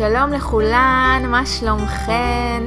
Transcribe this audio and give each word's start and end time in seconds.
שלום 0.00 0.32
לכולן, 0.32 1.22
מה 1.26 1.46
שלומכן? 1.46 2.62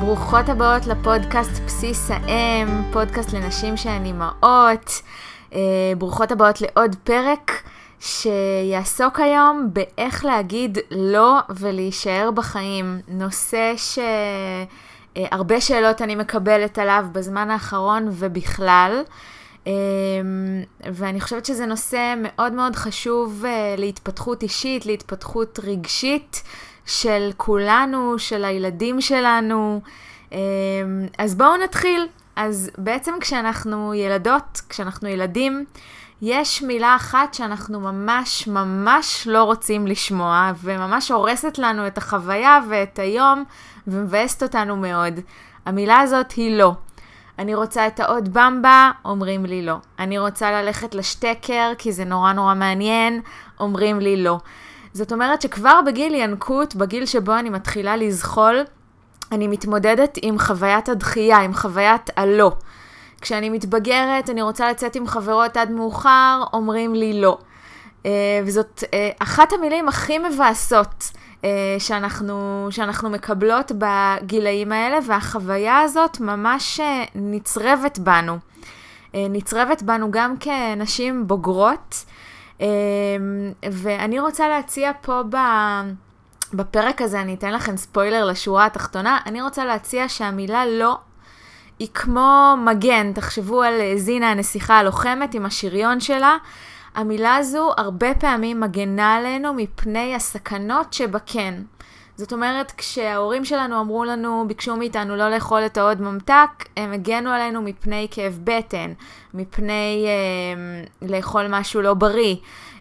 ברוכות 0.00 0.48
הבאות 0.48 0.86
לפודקאסט 0.86 1.62
בסיס 1.66 2.10
האם, 2.10 2.68
פודקאסט 2.92 3.32
לנשים 3.32 3.76
שהן 3.76 4.04
אימהות. 4.04 5.02
אה, 5.54 5.60
ברוכות 5.98 6.32
הבאות 6.32 6.60
לעוד 6.60 6.96
פרק 7.04 7.62
שיעסוק 8.00 9.20
היום 9.20 9.70
באיך 9.72 10.24
להגיד 10.24 10.78
לא 10.90 11.38
ולהישאר 11.50 12.30
בחיים. 12.34 13.00
נושא 13.08 13.74
שהרבה 15.16 15.60
שאלות 15.60 16.02
אני 16.02 16.14
מקבלת 16.14 16.78
עליו 16.78 17.06
בזמן 17.12 17.50
האחרון 17.50 18.08
ובכלל. 18.12 19.02
אמ, 19.66 19.72
ואני 20.92 21.20
חושבת 21.20 21.44
שזה 21.44 21.66
נושא 21.66 22.14
מאוד 22.22 22.52
מאוד 22.52 22.76
חשוב 22.76 23.44
אה, 23.46 23.74
להתפתחות 23.78 24.42
אישית, 24.42 24.86
להתפתחות 24.86 25.60
רגשית 25.62 26.42
של 26.88 27.30
כולנו, 27.36 28.18
של 28.18 28.44
הילדים 28.44 29.00
שלנו. 29.00 29.80
אמ, 30.32 30.38
אז 31.18 31.34
בואו 31.34 31.56
נתחיל. 31.56 32.06
אז 32.36 32.70
בעצם 32.78 33.14
כשאנחנו 33.20 33.94
ילדות, 33.94 34.62
כשאנחנו 34.68 35.08
ילדים, 35.08 35.64
יש 36.22 36.62
מילה 36.62 36.96
אחת 36.96 37.34
שאנחנו 37.34 37.80
ממש 37.80 38.46
ממש 38.46 39.26
לא 39.30 39.44
רוצים 39.44 39.86
לשמוע, 39.86 40.52
וממש 40.62 41.10
הורסת 41.10 41.58
לנו 41.58 41.86
את 41.86 41.98
החוויה 41.98 42.58
ואת 42.68 42.98
היום, 42.98 43.44
ומבאסת 43.86 44.42
אותנו 44.42 44.76
מאוד. 44.76 45.20
המילה 45.66 46.00
הזאת 46.00 46.32
היא 46.32 46.58
לא. 46.58 46.72
אני 47.38 47.54
רוצה 47.54 47.86
את 47.86 48.00
העוד 48.00 48.28
במבה, 48.28 48.90
אומרים 49.04 49.46
לי 49.46 49.62
לא. 49.62 49.76
אני 49.98 50.18
רוצה 50.18 50.50
ללכת 50.62 50.94
לשטקר 50.94 51.72
כי 51.78 51.92
זה 51.92 52.04
נורא 52.04 52.32
נורא 52.32 52.54
מעניין, 52.54 53.20
אומרים 53.60 54.00
לי 54.00 54.16
לא. 54.16 54.38
זאת 54.92 55.12
אומרת 55.12 55.42
שכבר 55.42 55.80
בגיל 55.86 56.14
ינקות, 56.14 56.74
בגיל 56.74 57.06
שבו 57.06 57.34
אני 57.34 57.50
מתחילה 57.50 57.96
לזחול, 57.96 58.64
אני 59.32 59.48
מתמודדת 59.48 60.18
עם 60.22 60.38
חוויית 60.38 60.88
הדחייה, 60.88 61.38
עם 61.38 61.54
חוויית 61.54 62.10
הלא. 62.16 62.52
כשאני 63.20 63.50
מתבגרת, 63.50 64.30
אני 64.30 64.42
רוצה 64.42 64.70
לצאת 64.70 64.96
עם 64.96 65.06
חברות 65.06 65.56
עד 65.56 65.70
מאוחר, 65.70 66.42
אומרים 66.52 66.94
לי 66.94 67.20
לא. 67.20 67.38
Uh, 68.02 68.06
וזאת 68.44 68.82
uh, 68.82 68.86
אחת 69.18 69.52
המילים 69.52 69.88
הכי 69.88 70.18
מבאסות. 70.18 71.10
אה, 71.44 71.76
שאנחנו, 71.78 72.68
שאנחנו 72.70 73.10
מקבלות 73.10 73.72
בגילאים 73.78 74.72
האלה, 74.72 74.98
והחוויה 75.06 75.80
הזאת 75.80 76.20
ממש 76.20 76.80
אה, 76.80 77.04
נצרבת 77.14 77.98
בנו. 77.98 78.38
אה, 79.14 79.26
נצרבת 79.30 79.82
בנו 79.82 80.10
גם 80.10 80.34
כנשים 80.40 81.26
בוגרות, 81.26 82.04
ואני 83.72 84.20
רוצה 84.20 84.48
להציע 84.48 84.92
פה 85.00 85.22
ב... 85.30 85.36
בפרק 86.54 87.02
הזה, 87.02 87.20
אני 87.20 87.34
אתן 87.34 87.52
לכם 87.52 87.76
ספוילר 87.76 88.24
לשורה 88.24 88.66
התחתונה, 88.66 89.18
אני 89.26 89.42
רוצה 89.42 89.64
להציע 89.64 90.08
שהמילה 90.08 90.66
לא 90.66 90.98
היא 91.78 91.88
כמו 91.94 92.54
מגן, 92.64 93.12
תחשבו 93.12 93.62
על 93.62 93.74
זינה 93.96 94.30
הנסיכה 94.30 94.78
הלוחמת 94.78 95.34
עם 95.34 95.46
השריון 95.46 96.00
שלה. 96.00 96.36
המילה 96.94 97.36
הזו 97.36 97.72
הרבה 97.76 98.14
פעמים 98.14 98.60
מגנה 98.60 99.14
עלינו 99.14 99.54
מפני 99.54 100.14
הסכנות 100.14 100.92
שבכן. 100.92 101.54
זאת 102.18 102.32
אומרת, 102.32 102.72
כשההורים 102.76 103.44
שלנו 103.44 103.80
אמרו 103.80 104.04
לנו, 104.04 104.44
ביקשו 104.48 104.76
מאיתנו 104.76 105.16
לא 105.16 105.30
לאכול 105.30 105.66
את 105.66 105.76
העוד 105.76 106.00
ממתק, 106.00 106.48
הם 106.76 106.92
הגנו 106.92 107.30
עלינו 107.30 107.62
מפני 107.62 108.08
כאב 108.10 108.38
בטן, 108.44 108.92
מפני 109.34 110.06
אה, 110.06 111.08
לאכול 111.08 111.46
משהו 111.48 111.82
לא 111.82 111.94
בריא. 111.94 112.36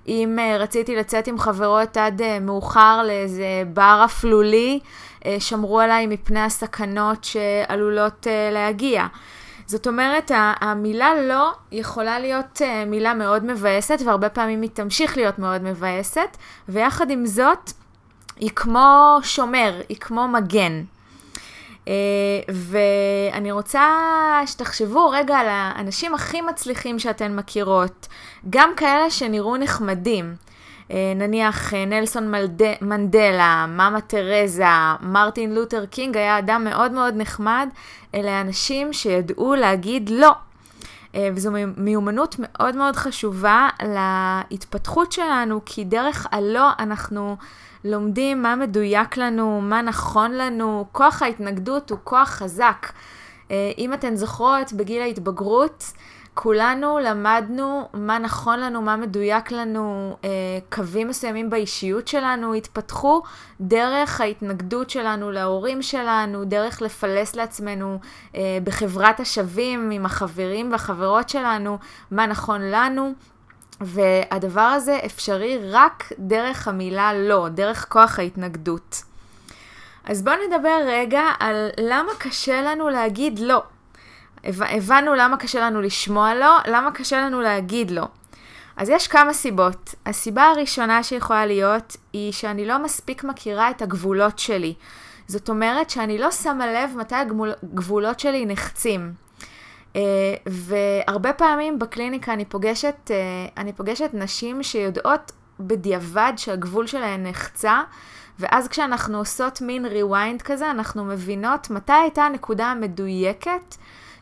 אם 0.08 0.40
אה, 0.40 0.58
רציתי 0.58 0.96
לצאת 0.96 1.28
עם 1.28 1.40
חברות 1.40 1.98
עד 1.98 2.22
אה, 2.22 2.40
מאוחר 2.40 3.04
לאיזה 3.04 3.64
בר 3.74 4.02
אפלולי, 4.06 4.80
אה, 5.26 5.36
שמרו 5.40 5.80
עליי 5.80 6.08
מפני 6.08 6.40
הסכנות 6.40 7.24
שעלולות 7.24 8.28
אה, 8.28 8.50
להגיע. 8.54 9.06
זאת 9.66 9.88
אומרת, 9.88 10.32
המילה 10.36 11.22
לא 11.22 11.52
יכולה 11.72 12.20
להיות 12.20 12.62
אה, 12.62 12.86
מילה 12.86 13.14
מאוד 13.14 13.46
מבאסת, 13.46 14.00
והרבה 14.06 14.30
פעמים 14.30 14.62
היא 14.62 14.70
תמשיך 14.74 15.18
להיות 15.18 15.40
מאוד 15.40 15.64
מבאסת, 15.64 16.38
ויחד 16.70 17.10
עם 17.10 17.26
זאת, 17.26 17.72
היא 18.40 18.50
כמו 18.56 19.18
שומר, 19.24 19.82
היא 19.90 19.98
כמו 19.98 20.28
מגן. 20.28 20.84
Uh, 21.86 21.90
ואני 22.50 23.52
רוצה 23.52 23.84
שתחשבו 24.46 25.10
רגע 25.10 25.38
על 25.38 25.48
האנשים 25.50 26.14
הכי 26.14 26.42
מצליחים 26.42 27.00
שאתן 27.00 27.36
מכירות, 27.36 28.08
גם 28.50 28.70
כאלה 28.78 29.10
שנראו 29.10 29.58
נחמדים. 29.58 30.36
אה, 30.92 31.14
נניח 31.16 31.74
אה, 31.74 31.86
נלסון 31.86 32.32
מלד... 32.32 32.62
מנדלה, 32.82 33.66
מאמה 33.70 34.02
תרזה, 34.02 34.66
מרטין 35.02 35.56
לותר 35.56 35.86
קינג 35.86 36.18
היה 36.18 36.40
אדם 36.40 36.64
מאוד 36.64 36.92
מאוד 36.92 37.14
נחמד, 37.18 37.70
אלה 38.16 38.42
אנשים 38.42 38.94
שידעו 38.94 39.56
להגיד 39.56 40.10
לא. 40.10 40.32
אה, 41.16 41.30
וזו 41.36 41.52
מיומנות 41.78 42.36
מאוד 42.40 42.76
מאוד 42.76 42.96
חשובה 42.96 43.70
להתפתחות 44.52 45.12
שלנו, 45.12 45.62
כי 45.66 45.84
דרך 45.84 46.28
הלא 46.32 46.70
אנחנו 46.80 47.38
לומדים 47.84 48.42
מה 48.44 48.56
מדויק 48.56 49.18
לנו, 49.18 49.62
מה 49.62 49.82
נכון 49.82 50.32
לנו, 50.32 50.86
כוח 50.92 51.22
ההתנגדות 51.22 51.92
הוא 51.92 52.00
כוח 52.04 52.30
חזק. 52.30 52.88
אם 53.78 53.94
אתן 53.94 54.16
זוכרות, 54.16 54.74
בגיל 54.74 55.02
ההתבגרות, 55.02 55.94
כולנו 56.40 57.00
למדנו 57.00 57.90
מה 57.94 58.20
נכון 58.20 58.60
לנו, 58.60 58.82
מה 58.82 58.96
מדויק 58.96 59.52
לנו, 59.52 60.18
אה, 60.24 60.30
קווים 60.72 61.08
מסוימים 61.08 61.50
באישיות 61.50 62.08
שלנו 62.08 62.54
התפתחו 62.54 63.22
דרך 63.62 64.22
ההתנגדות 64.22 64.90
שלנו 64.90 65.32
להורים 65.32 65.82
שלנו, 65.82 66.46
דרך 66.46 66.82
לפלס 66.82 67.36
לעצמנו 67.36 68.00
אה, 68.36 68.58
בחברת 68.64 69.20
השווים 69.20 69.92
עם 69.92 70.06
החברים 70.06 70.72
והחברות 70.72 71.30
שלנו, 71.30 71.78
מה 72.12 72.28
נכון 72.28 72.62
לנו. 72.62 73.14
והדבר 73.82 74.62
הזה 74.62 75.00
אפשרי 75.06 75.60
רק 75.72 76.04
דרך 76.20 76.68
המילה 76.68 77.14
לא, 77.14 77.48
דרך 77.50 77.86
כוח 77.90 78.20
ההתנגדות. 78.20 79.04
אז 80.04 80.24
בואו 80.24 80.36
נדבר 80.48 80.80
רגע 80.88 81.22
על 81.40 81.70
למה 81.80 82.12
קשה 82.18 82.62
לנו 82.62 82.90
להגיד 82.90 83.40
לא. 83.40 83.64
הבנו 84.44 85.16
למה 85.16 85.38
קשה 85.38 85.60
לנו 85.60 85.82
לשמוע 85.82 86.36
לא, 86.36 86.58
למה 86.68 86.92
קשה 86.92 87.22
לנו 87.22 87.42
להגיד 87.42 87.92
לא. 87.92 88.08
אז 88.78 88.90
יש 88.90 89.08
כמה 89.08 89.34
סיבות. 89.34 89.96
הסיבה 90.06 90.44
הראשונה 90.44 91.04
שיכולה 91.04 91.46
להיות 91.46 91.98
היא 92.14 92.32
שאני 92.32 92.66
לא 92.66 92.84
מספיק 92.84 93.24
מכירה 93.24 93.70
את 93.70 93.82
הגבולות 93.82 94.40
שלי. 94.40 94.74
זאת 95.28 95.50
אומרת 95.50 95.90
שאני 95.90 96.18
לא 96.18 96.32
שמה 96.32 96.68
לב 96.68 96.98
מתי 96.98 97.16
הגבולות 97.16 98.20
שלי 98.20 98.46
נחצים. 98.46 99.27
Uh, 99.94 99.98
והרבה 100.46 101.34
פעמים 101.34 101.80
בקליניקה 101.80 102.34
אני 102.34 102.46
פוגשת, 102.46 102.96
uh, 103.06 103.12
אני 103.58 103.74
פוגשת 103.74 104.10
נשים 104.14 104.64
שיודעות 104.64 105.32
בדיעבד 105.60 106.34
שהגבול 106.38 106.88
שלהן 106.88 107.28
נחצה, 107.28 107.82
ואז 108.40 108.68
כשאנחנו 108.68 109.18
עושות 109.18 109.62
מין 109.62 109.86
rewind 109.86 110.44
כזה, 110.44 110.72
אנחנו 110.72 111.06
מבינות 111.06 111.70
מתי 111.70 111.94
הייתה 111.94 112.24
הנקודה 112.24 112.66
המדויקת 112.66 113.76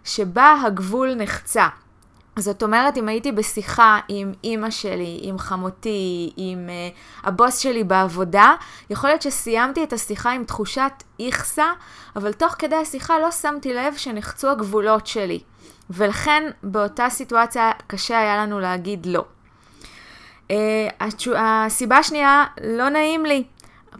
שבה 0.04 0.56
הגבול 0.66 1.16
נחצה. 1.16 1.68
זאת 2.40 2.64
אומרת, 2.64 2.98
אם 2.98 3.08
הייתי 3.08 3.32
בשיחה 3.32 4.00
עם 4.08 4.34
אימא 4.44 4.70
שלי, 4.70 5.20
עם 5.22 5.38
חמותי, 5.38 6.34
עם 6.38 6.70
uh, 6.70 7.28
הבוס 7.28 7.58
שלי 7.58 7.84
בעבודה, 7.84 8.56
יכול 8.90 9.10
להיות 9.10 9.22
שסיימתי 9.22 9.84
את 9.84 9.94
השיחה 9.94 10.32
עם 10.32 10.44
תחושת 10.44 10.92
איכסה, 11.20 11.66
אבל 12.16 12.34
תוך 12.34 12.56
כדי 12.60 12.76
השיחה 12.76 13.20
לא 13.20 13.32
שמתי 13.32 13.74
לב 13.74 13.94
שנחצו 13.98 14.50
הגבולות 14.50 15.08
שלי. 15.08 15.40
ולכן 15.90 16.44
באותה 16.64 17.10
סיטואציה 17.10 17.72
קשה 17.88 18.20
היה 18.20 18.38
לנו 18.38 18.60
להגיד 18.60 19.06
לא. 19.06 19.26
Uh, 20.50 20.54
הסיבה 21.36 21.98
השנייה, 21.98 22.46
לא 22.64 22.90
נעים 22.90 23.26
לי. 23.26 23.44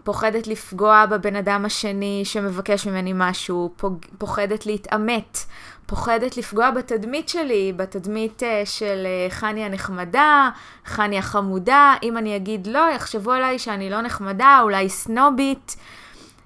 פוחדת 0.06 0.46
לפגוע 0.46 1.06
בבן 1.06 1.36
אדם 1.36 1.64
השני 1.64 2.22
שמבקש 2.24 2.86
ממני 2.86 3.12
משהו, 3.14 3.74
פוחדת 4.18 4.66
להתעמת, 4.66 5.38
פוחדת 5.86 6.36
לפגוע 6.36 6.70
בתדמית 6.70 7.28
שלי, 7.28 7.72
בתדמית 7.76 8.42
uh, 8.42 8.46
של 8.64 9.06
uh, 9.06 9.32
חני 9.32 9.64
הנחמדה, 9.64 10.50
חני 10.84 11.18
החמודה. 11.18 11.94
אם 12.02 12.16
אני 12.16 12.36
אגיד 12.36 12.66
לא, 12.66 12.90
יחשבו 12.94 13.32
עליי 13.32 13.58
שאני 13.58 13.90
לא 13.90 14.00
נחמדה, 14.00 14.60
אולי 14.62 14.88
סנובית. 14.88 15.76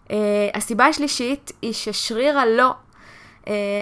Uh, 0.08 0.12
הסיבה 0.54 0.86
השלישית 0.86 1.52
היא 1.62 1.72
ששריר 1.72 2.38
הלא 2.38 2.74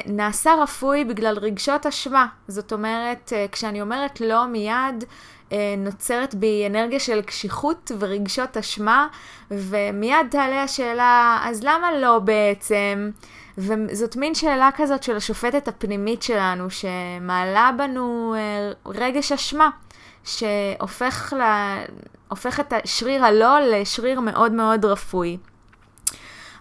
נעשה 0.06 0.54
רפוי 0.62 1.04
בגלל 1.04 1.38
רגשות 1.38 1.86
אשמה. 1.86 2.26
זאת 2.48 2.72
אומרת, 2.72 3.32
כשאני 3.52 3.80
אומרת 3.80 4.20
לא 4.20 4.46
מיד, 4.46 5.04
נוצרת 5.78 6.34
בי 6.34 6.66
אנרגיה 6.66 7.00
של 7.00 7.22
קשיחות 7.22 7.92
ורגשות 7.98 8.56
אשמה, 8.56 9.08
ומיד 9.50 10.26
תעלה 10.30 10.62
השאלה, 10.62 11.40
אז 11.44 11.64
למה 11.64 11.92
לא 11.92 12.18
בעצם? 12.18 13.10
וזאת 13.58 14.16
מין 14.16 14.34
שאלה 14.34 14.70
כזאת 14.76 15.02
של 15.02 15.16
השופטת 15.16 15.68
הפנימית 15.68 16.22
שלנו, 16.22 16.70
שמעלה 16.70 17.70
בנו 17.76 18.34
אה, 18.36 18.72
רגש 18.86 19.32
אשמה, 19.32 19.70
שהופך 20.24 21.32
ל... 21.38 21.42
הופך 22.28 22.60
את 22.60 22.72
שריר 22.84 23.24
הלא 23.24 23.60
לשריר 23.60 24.20
מאוד 24.20 24.52
מאוד 24.52 24.84
רפוי. 24.84 25.36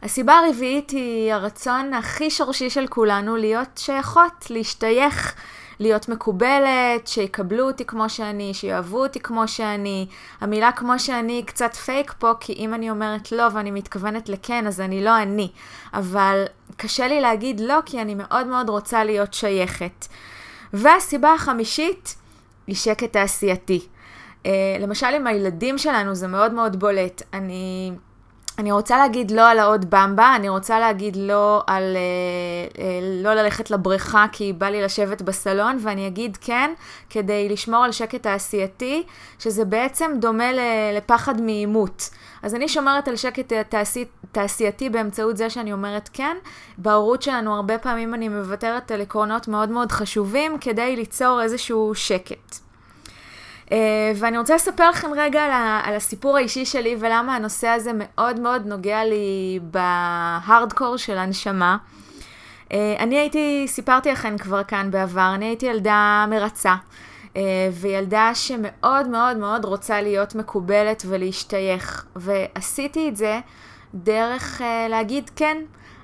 הסיבה 0.03 0.33
הרביעית 0.33 0.89
היא 0.89 1.33
הרצון 1.33 1.93
הכי 1.93 2.29
שורשי 2.29 2.69
של 2.69 2.87
כולנו 2.87 3.35
להיות 3.35 3.77
שייכות, 3.77 4.45
להשתייך, 4.49 5.35
להיות 5.79 6.09
מקובלת, 6.09 7.07
שיקבלו 7.07 7.67
אותי 7.67 7.85
כמו 7.85 8.09
שאני, 8.09 8.53
שיאהבו 8.53 9.03
אותי 9.03 9.19
כמו 9.19 9.47
שאני. 9.47 10.07
המילה 10.41 10.71
כמו 10.71 10.99
שאני 10.99 11.43
קצת 11.45 11.75
פייק 11.75 12.13
פה, 12.19 12.31
כי 12.39 12.53
אם 12.53 12.73
אני 12.73 12.89
אומרת 12.89 13.31
לא 13.31 13.43
ואני 13.53 13.71
מתכוונת 13.71 14.29
לכן, 14.29 14.67
אז 14.67 14.81
אני 14.81 15.03
לא 15.03 15.21
אני. 15.21 15.49
אבל 15.93 16.45
קשה 16.77 17.07
לי 17.07 17.21
להגיד 17.21 17.59
לא, 17.59 17.79
כי 17.85 18.01
אני 18.01 18.15
מאוד 18.15 18.47
מאוד 18.47 18.69
רוצה 18.69 19.03
להיות 19.03 19.33
שייכת. 19.33 20.07
והסיבה 20.73 21.33
החמישית 21.33 22.15
היא 22.67 22.75
שקט 22.75 23.13
תעשייתי. 23.13 23.87
Uh, 24.43 24.47
למשל 24.79 25.07
עם 25.07 25.27
הילדים 25.27 25.77
שלנו 25.77 26.15
זה 26.15 26.27
מאוד 26.27 26.53
מאוד 26.53 26.79
בולט. 26.79 27.21
אני 27.33 27.91
אני 28.57 28.71
רוצה 28.71 28.97
להגיד 28.97 29.31
לא 29.31 29.49
על 29.49 29.59
העוד 29.59 29.85
במבה, 29.89 30.35
אני 30.35 30.49
רוצה 30.49 30.79
להגיד 30.79 31.15
לא 31.15 31.63
על 31.67 31.83
אה, 31.83 32.83
אה, 32.83 32.99
לא 33.23 33.33
ללכת 33.33 33.71
לבריכה 33.71 34.25
כי 34.31 34.53
בא 34.53 34.69
לי 34.69 34.81
לשבת 34.81 35.21
בסלון, 35.21 35.77
ואני 35.81 36.07
אגיד 36.07 36.37
כן 36.41 36.73
כדי 37.09 37.49
לשמור 37.49 37.83
על 37.83 37.91
שקט 37.91 38.23
תעשייתי, 38.23 39.03
שזה 39.39 39.65
בעצם 39.65 40.11
דומה 40.19 40.51
לפחד 40.93 41.41
מעימות. 41.41 42.09
אז 42.43 42.55
אני 42.55 42.67
שומרת 42.67 43.07
על 43.07 43.15
שקט 43.15 43.53
תעשי, 43.53 44.05
תעשייתי 44.31 44.89
באמצעות 44.89 45.37
זה 45.37 45.49
שאני 45.49 45.73
אומרת 45.73 46.09
כן. 46.13 46.37
בהורות 46.77 47.21
שלנו 47.21 47.55
הרבה 47.55 47.77
פעמים 47.77 48.13
אני 48.13 48.29
מוותרת 48.29 48.91
על 48.91 49.01
עקרונות 49.01 49.47
מאוד 49.47 49.69
מאוד 49.69 49.91
חשובים 49.91 50.57
כדי 50.57 50.95
ליצור 50.95 51.41
איזשהו 51.41 51.95
שקט. 51.95 52.66
Uh, 53.67 53.71
ואני 54.15 54.37
רוצה 54.37 54.55
לספר 54.55 54.89
לכם 54.89 55.07
רגע 55.15 55.43
על, 55.43 55.51
על 55.83 55.95
הסיפור 55.95 56.37
האישי 56.37 56.65
שלי 56.65 56.95
ולמה 56.99 57.35
הנושא 57.35 57.67
הזה 57.67 57.91
מאוד 57.93 58.39
מאוד 58.39 58.65
נוגע 58.65 59.03
לי 59.03 59.59
בהארדקור 59.61 60.97
של 60.97 61.17
הנשמה. 61.17 61.77
Uh, 62.69 62.73
אני 62.99 63.17
הייתי, 63.17 63.65
סיפרתי 63.67 64.11
לכם 64.11 64.37
כבר 64.37 64.63
כאן 64.63 64.91
בעבר, 64.91 65.31
אני 65.35 65.45
הייתי 65.45 65.65
ילדה 65.65 66.25
מרצה. 66.29 66.75
Uh, 67.33 67.37
וילדה 67.73 68.31
שמאוד 68.33 69.07
מאוד 69.07 69.37
מאוד 69.37 69.65
רוצה 69.65 70.01
להיות 70.01 70.35
מקובלת 70.35 71.03
ולהשתייך. 71.07 72.05
ועשיתי 72.15 73.09
את 73.09 73.17
זה 73.17 73.39
דרך 73.93 74.61
להגיד 74.89 75.29
כן. 75.35 75.57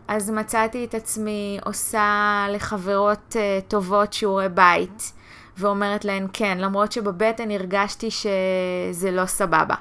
אז 0.07 0.30
מצאתי 0.30 0.86
את 0.86 0.95
עצמי 0.95 1.60
עושה 1.65 2.45
לחברות 2.50 3.36
טובות 3.68 4.13
שיעורי 4.13 4.50
בית. 4.50 5.13
ואומרת 5.58 6.06
להן 6.06 6.28
כן, 6.34 6.58
למרות 6.58 6.92
שבבטן 6.92 7.52
הרגשתי 7.52 8.12
שזה 8.12 9.12
לא 9.12 9.26
סבבה. 9.26 9.76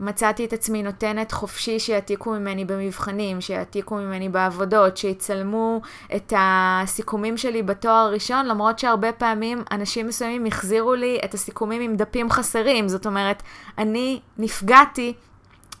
מצאתי 0.00 0.44
את 0.44 0.52
עצמי 0.52 0.82
נותנת 0.82 1.32
חופשי 1.32 1.78
שיעתיקו 1.78 2.30
ממני 2.30 2.64
במבחנים, 2.64 3.40
שיעתיקו 3.40 3.94
ממני 3.94 4.28
בעבודות, 4.28 4.96
שיצלמו 4.96 5.80
את 6.16 6.32
הסיכומים 6.36 7.36
שלי 7.36 7.62
בתואר 7.62 7.94
הראשון, 7.94 8.46
למרות 8.46 8.78
שהרבה 8.78 9.12
פעמים 9.12 9.62
אנשים 9.70 10.06
מסוימים 10.06 10.46
החזירו 10.46 10.94
לי 10.94 11.20
את 11.24 11.34
הסיכומים 11.34 11.82
עם 11.82 11.96
דפים 11.96 12.30
חסרים. 12.30 12.88
זאת 12.88 13.06
אומרת, 13.06 13.42
אני 13.78 14.20
נפגעתי 14.38 15.12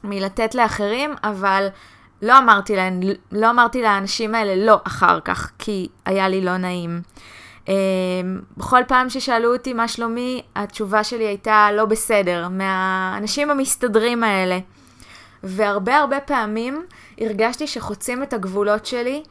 מלתת 0.04 0.54
לאחרים, 0.54 1.14
אבל 1.24 1.66
לא 2.22 2.38
אמרתי 2.38 2.76
להם, 2.76 3.00
לא 3.32 3.50
אמרתי 3.50 3.82
לאנשים 3.82 4.34
האלה 4.34 4.66
לא 4.66 4.80
אחר 4.86 5.20
כך, 5.20 5.50
כי 5.58 5.88
היה 6.04 6.28
לי 6.28 6.40
לא 6.40 6.56
נעים. 6.56 7.02
אמ, 7.68 7.74
בכל 8.56 8.80
פעם 8.88 9.10
ששאלו 9.10 9.52
אותי 9.52 9.72
מה 9.72 9.88
שלומי, 9.88 10.42
התשובה 10.56 11.04
שלי 11.04 11.24
הייתה 11.24 11.68
לא 11.72 11.84
בסדר, 11.84 12.48
מהאנשים 12.48 13.50
המסתדרים 13.50 14.24
האלה. 14.24 14.58
והרבה 15.42 15.96
הרבה 15.96 16.20
פעמים 16.20 16.84
הרגשתי 17.20 17.66
שחוצים 17.66 18.22
את 18.22 18.32
הגבולות 18.32 18.86
שלי, 18.86 19.22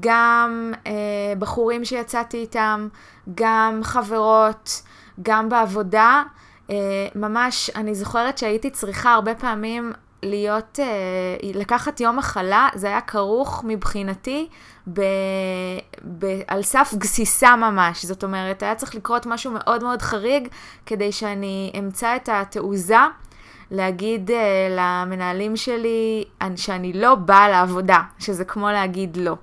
גם 0.00 0.72
אה, 0.86 0.92
בחורים 1.38 1.84
שיצאתי 1.84 2.36
איתם, 2.36 2.88
גם 3.34 3.80
חברות, 3.84 4.82
גם 5.22 5.48
בעבודה. 5.48 6.22
אה, 6.70 6.76
ממש, 7.14 7.70
אני 7.70 7.94
זוכרת 7.94 8.38
שהייתי 8.38 8.70
צריכה 8.70 9.14
הרבה 9.14 9.34
פעמים 9.34 9.92
להיות, 10.22 10.80
אה, 10.80 11.50
לקחת 11.54 12.00
יום 12.00 12.16
מחלה, 12.16 12.68
זה 12.74 12.86
היה 12.86 13.00
כרוך 13.00 13.64
מבחינתי 13.66 14.48
ב, 14.92 15.00
ב, 16.18 16.26
על 16.46 16.62
סף 16.62 16.94
גסיסה 16.98 17.56
ממש. 17.56 18.04
זאת 18.04 18.24
אומרת, 18.24 18.62
היה 18.62 18.74
צריך 18.74 18.94
לקרות 18.94 19.26
משהו 19.26 19.52
מאוד 19.54 19.82
מאוד 19.82 20.02
חריג 20.02 20.48
כדי 20.86 21.12
שאני 21.12 21.72
אמצא 21.78 22.16
את 22.16 22.28
התעוזה 22.32 22.96
להגיד 23.70 24.30
uh, 24.30 24.32
למנהלים 24.70 25.56
שלי 25.56 26.24
שאני 26.56 26.92
לא 26.92 27.14
באה 27.14 27.48
לעבודה, 27.48 28.00
שזה 28.18 28.44
כמו 28.44 28.70
להגיד 28.70 29.16
לא. 29.16 29.36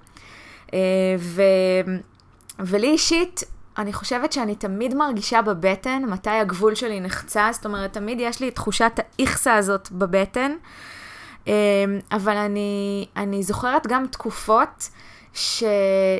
Uh, 0.68 0.74
ו, 1.20 1.42
ולי 2.60 2.88
אישית, 2.88 3.44
אני 3.78 3.94
חושבת 3.94 4.34
שאני 4.34 4.56
תמיד 4.56 4.96
מרגישה 4.96 5.42
בבטן 5.42 6.04
מתי 6.08 6.30
הגבול 6.30 6.75
שלי 6.75 7.00
נחצה, 7.00 7.50
זאת 7.52 7.66
אומרת, 7.66 7.94
תמיד 7.94 8.18
יש 8.22 8.40
לי 8.40 8.48
את 8.48 8.56
תחושת 8.56 8.92
האיכסה 8.98 9.56
הזאת 9.56 9.92
בבטן, 9.92 10.52
אה, 11.48 11.54
אבל 12.12 12.38
אני, 12.38 13.06
אני 13.18 13.44
זוכרת 13.44 13.88
גם 13.88 14.08
תקופות 14.08 14.90
ש... 15.34 15.64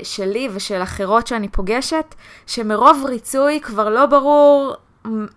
שלי 0.04 0.50
ושל 0.54 0.84
אחרות 0.84 1.28
שאני 1.28 1.50
פוגשת, 1.50 2.16
שמרוב 2.48 3.04
ריצוי 3.06 3.60
כבר 3.62 3.90
לא 3.90 4.06
ברור 4.06 4.76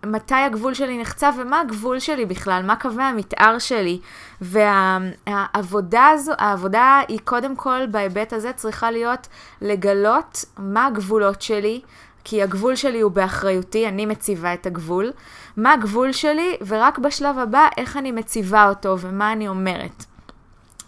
מתי 0.07 0.35
הגבול 0.35 0.75
שלי 0.75 0.99
נחצה 0.99 1.31
ומה 1.39 1.61
הגבול 1.61 1.99
שלי 1.99 2.27
בכלל, 2.27 2.63
מה 2.63 2.77
קווי 2.77 3.05
המתאר 3.05 3.59
שלי. 3.59 4.01
והעבודה 4.41 6.07
הזו, 6.07 6.33
העבודה 6.39 7.01
היא 7.09 7.19
קודם 7.25 7.57
כל 7.57 7.87
בהיבט 7.91 8.33
הזה 8.33 8.53
צריכה 8.53 8.91
להיות 8.91 9.29
לגלות 9.61 10.45
מה 10.59 10.87
הגבולות 10.87 11.43
שלי, 11.43 11.81
כי 12.29 12.43
הגבול 12.43 12.77
שלי 12.77 13.01
הוא 13.01 13.13
באחריותי, 13.13 13.89
אני 13.89 14.07
מציבה 14.07 14.55
את 14.55 14.67
הגבול. 14.67 15.13
מה 15.57 15.73
הגבול 15.73 16.13
שלי, 16.13 16.57
ורק 16.67 16.99
בשלב 16.99 17.39
הבא 17.39 17.69
איך 17.77 17.97
אני 17.97 18.13
מציבה 18.13 18.69
אותו 18.69 18.97
ומה 19.01 19.33
אני 19.33 19.49
אומרת. 19.49 20.05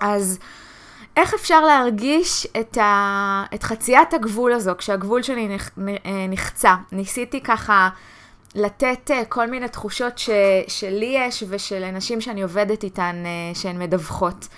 אז 0.00 0.38
איך 1.16 1.34
אפשר 1.34 1.60
להרגיש 1.60 2.46
את, 2.60 2.78
ה... 2.78 3.44
את 3.54 3.62
חציית 3.62 4.14
הגבול 4.14 4.52
הזו 4.52 4.72
כשהגבול 4.78 5.22
שלי 5.22 5.48
נח... 5.48 5.70
אה, 5.78 6.26
נחצה? 6.28 6.74
ניסיתי 6.92 7.40
ככה 7.40 7.88
לתת 8.54 9.10
אה, 9.10 9.24
כל 9.24 9.46
מיני 9.46 9.68
תחושות 9.68 10.18
ש... 10.18 10.30
שלי 10.68 11.14
יש 11.18 11.44
ושל 11.48 11.84
אנשים 11.84 12.20
שאני 12.20 12.42
עובדת 12.42 12.84
איתן 12.84 13.22
אה, 13.26 13.54
שהן 13.54 13.78
מדווחות. 13.78 14.48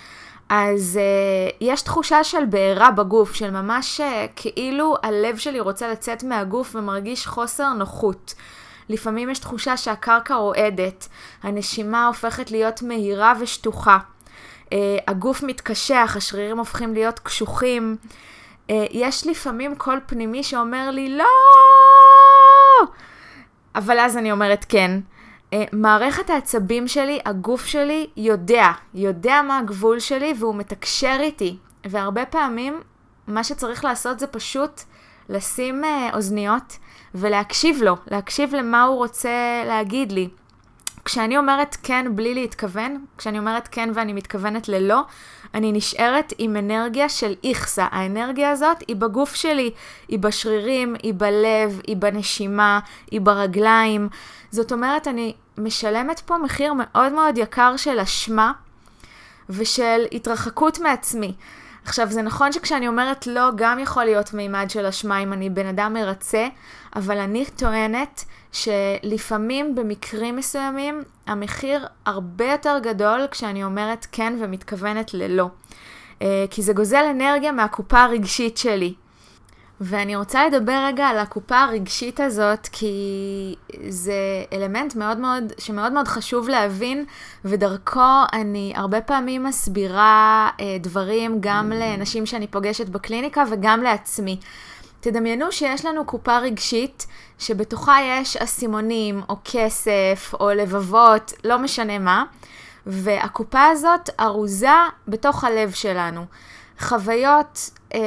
אז 0.53 0.99
uh, 0.99 1.55
יש 1.61 1.81
תחושה 1.81 2.23
של 2.23 2.45
בעירה 2.45 2.91
בגוף, 2.91 3.33
של 3.33 3.51
ממש 3.51 4.01
uh, 4.01 4.03
כאילו 4.35 4.95
הלב 5.03 5.37
שלי 5.37 5.59
רוצה 5.59 5.87
לצאת 5.91 6.23
מהגוף 6.23 6.75
ומרגיש 6.75 7.27
חוסר 7.27 7.73
נוחות. 7.73 8.33
לפעמים 8.89 9.29
יש 9.29 9.39
תחושה 9.39 9.77
שהקרקע 9.77 10.35
רועדת, 10.35 11.07
הנשימה 11.43 12.07
הופכת 12.07 12.51
להיות 12.51 12.81
מהירה 12.81 13.33
ושטוחה. 13.39 13.97
Uh, 14.65 14.73
הגוף 15.07 15.43
מתקשח, 15.43 16.13
השרירים 16.17 16.57
הופכים 16.57 16.93
להיות 16.93 17.19
קשוחים. 17.19 17.97
Uh, 18.67 18.71
יש 18.91 19.27
לפעמים 19.27 19.75
קול 19.75 19.99
פנימי 20.05 20.43
שאומר 20.43 20.91
לי 20.91 21.17
לא! 21.17 21.25
אבל 23.75 23.99
אז 23.99 24.17
אני 24.17 24.31
אומרת 24.31 24.65
כן. 24.69 24.99
Uh, 25.51 25.55
מערכת 25.71 26.29
העצבים 26.29 26.87
שלי, 26.87 27.19
הגוף 27.25 27.65
שלי 27.65 28.07
יודע, 28.17 28.67
יודע 28.93 29.41
מה 29.47 29.57
הגבול 29.57 29.99
שלי 29.99 30.33
והוא 30.39 30.55
מתקשר 30.55 31.17
איתי. 31.19 31.57
והרבה 31.85 32.25
פעמים 32.25 32.81
מה 33.27 33.43
שצריך 33.43 33.85
לעשות 33.85 34.19
זה 34.19 34.27
פשוט 34.27 34.81
לשים 35.29 35.83
uh, 35.83 36.15
אוזניות 36.15 36.77
ולהקשיב 37.15 37.81
לו, 37.81 37.95
להקשיב 38.11 38.55
למה 38.55 38.83
הוא 38.83 38.95
רוצה 38.97 39.63
להגיד 39.65 40.11
לי. 40.11 40.29
כשאני 41.05 41.37
אומרת 41.37 41.77
כן 41.83 42.05
בלי 42.15 42.33
להתכוון, 42.33 43.05
כשאני 43.17 43.39
אומרת 43.39 43.67
כן 43.71 43.89
ואני 43.93 44.13
מתכוונת 44.13 44.69
ללא, 44.69 45.01
אני 45.53 45.71
נשארת 45.71 46.33
עם 46.37 46.57
אנרגיה 46.57 47.09
של 47.09 47.33
איכסה. 47.43 47.87
האנרגיה 47.91 48.51
הזאת 48.51 48.77
היא 48.87 48.95
בגוף 48.95 49.35
שלי, 49.35 49.71
היא 50.07 50.19
בשרירים, 50.19 50.95
היא 51.03 51.13
בלב, 51.17 51.81
היא 51.87 51.97
בנשימה, 51.97 52.79
היא 53.11 53.21
ברגליים. 53.21 54.09
זאת 54.51 54.71
אומרת, 54.71 55.07
אני 55.07 55.33
משלמת 55.57 56.19
פה 56.19 56.37
מחיר 56.37 56.73
מאוד 56.73 57.13
מאוד 57.13 57.37
יקר 57.37 57.77
של 57.77 57.99
אשמה 57.99 58.51
ושל 59.49 60.05
התרחקות 60.11 60.79
מעצמי. 60.79 61.33
עכשיו, 61.85 62.11
זה 62.11 62.21
נכון 62.21 62.51
שכשאני 62.51 62.87
אומרת 62.87 63.27
לא, 63.27 63.49
גם 63.55 63.79
יכול 63.79 64.03
להיות 64.03 64.33
מימד 64.33 64.65
של 64.69 64.85
אשמה 64.85 65.19
אם 65.19 65.33
אני 65.33 65.49
בן 65.49 65.65
אדם 65.65 65.93
מרצה, 65.93 66.47
אבל 66.95 67.17
אני 67.17 67.45
טוענת 67.45 68.25
שלפעמים 68.51 69.75
במקרים 69.75 70.35
מסוימים 70.35 71.03
המחיר 71.27 71.87
הרבה 72.05 72.51
יותר 72.51 72.77
גדול 72.83 73.27
כשאני 73.31 73.63
אומרת 73.63 74.07
כן 74.11 74.33
ומתכוונת 74.39 75.13
ללא. 75.13 75.47
אה, 76.21 76.45
כי 76.49 76.61
זה 76.61 76.73
גוזל 76.73 77.03
אנרגיה 77.11 77.51
מהקופה 77.51 78.03
הרגשית 78.03 78.57
שלי. 78.57 78.93
ואני 79.83 80.15
רוצה 80.15 80.47
לדבר 80.47 80.83
רגע 80.85 81.07
על 81.07 81.17
הקופה 81.17 81.59
הרגשית 81.59 82.19
הזאת, 82.19 82.67
כי 82.71 83.55
זה 83.89 84.13
אלמנט 84.53 84.95
מאוד 84.95 85.17
מאוד, 85.17 85.53
שמאוד 85.57 85.93
מאוד 85.93 86.07
חשוב 86.07 86.49
להבין, 86.49 87.05
ודרכו 87.45 88.21
אני 88.33 88.73
הרבה 88.75 89.01
פעמים 89.01 89.43
מסבירה 89.43 90.49
אה, 90.59 90.77
דברים 90.79 91.37
גם 91.39 91.71
לנשים 91.75 92.25
שאני 92.25 92.47
פוגשת 92.47 92.89
בקליניקה 92.89 93.43
וגם 93.51 93.83
לעצמי. 93.83 94.39
תדמיינו 94.99 95.51
שיש 95.51 95.85
לנו 95.85 96.05
קופה 96.05 96.37
רגשית 96.37 97.07
שבתוכה 97.39 97.97
יש 98.01 98.37
אסימונים 98.37 99.21
או 99.29 99.35
כסף 99.43 100.33
או 100.39 100.49
לבבות, 100.49 101.33
לא 101.43 101.59
משנה 101.59 101.99
מה, 101.99 102.23
והקופה 102.85 103.65
הזאת 103.65 104.09
ארוזה 104.19 104.67
בתוך 105.07 105.43
הלב 105.43 105.71
שלנו. 105.71 106.25
חוויות 106.79 107.69
אה, 107.93 107.99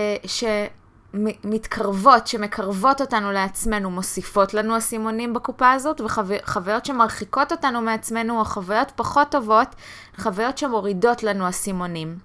שמתקרבות, 1.15 2.27
שמקרבות 2.27 3.01
אותנו 3.01 3.33
לעצמנו, 3.33 3.91
מוסיפות 3.91 4.55
לנו 4.55 4.79
אסימונים 4.79 5.35
בקופה 5.35 5.73
הזאת, 5.73 6.01
וחוויות 6.01 6.85
שמרחיקות 6.85 7.53
אותנו 7.53 7.81
מעצמנו, 7.81 8.39
או 8.41 8.45
חוויות 8.45 8.93
פחות 8.97 9.29
טובות, 9.31 9.69
חוויות 10.17 10.59
שמורידות 10.59 11.23
לנו 11.23 11.49
אסימונים. 11.49 12.19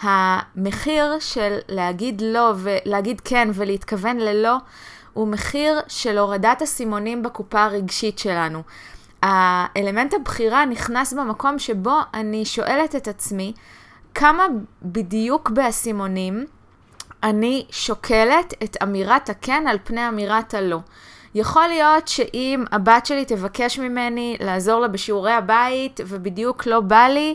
המחיר 0.00 1.16
של 1.20 1.58
להגיד 1.68 2.22
לא 2.24 2.52
ולהגיד 2.56 3.20
כן 3.20 3.48
ולהתכוון 3.54 4.16
ללא, 4.16 4.56
הוא 5.12 5.28
מחיר 5.28 5.80
של 5.88 6.18
הורדת 6.18 6.62
אסימונים 6.62 7.22
בקופה 7.22 7.64
הרגשית 7.64 8.18
שלנו. 8.18 8.62
האלמנט 9.22 10.14
הבחירה 10.14 10.64
נכנס 10.64 11.12
במקום 11.12 11.58
שבו 11.58 11.98
אני 12.14 12.44
שואלת 12.44 12.96
את 12.96 13.08
עצמי, 13.08 13.52
כמה 14.14 14.46
בדיוק 14.82 15.50
באסימונים 15.50 16.46
אני 17.22 17.66
שוקלת 17.70 18.54
את 18.64 18.76
אמירת 18.82 19.30
הכן 19.30 19.64
על 19.68 19.78
פני 19.84 20.08
אמירת 20.08 20.54
הלא. 20.54 20.78
יכול 21.34 21.66
להיות 21.66 22.08
שאם 22.08 22.64
הבת 22.72 23.06
שלי 23.06 23.24
תבקש 23.24 23.78
ממני 23.78 24.36
לעזור 24.40 24.80
לה 24.80 24.88
בשיעורי 24.88 25.32
הבית 25.32 26.00
ובדיוק 26.06 26.66
לא 26.66 26.80
בא 26.80 27.06
לי, 27.10 27.34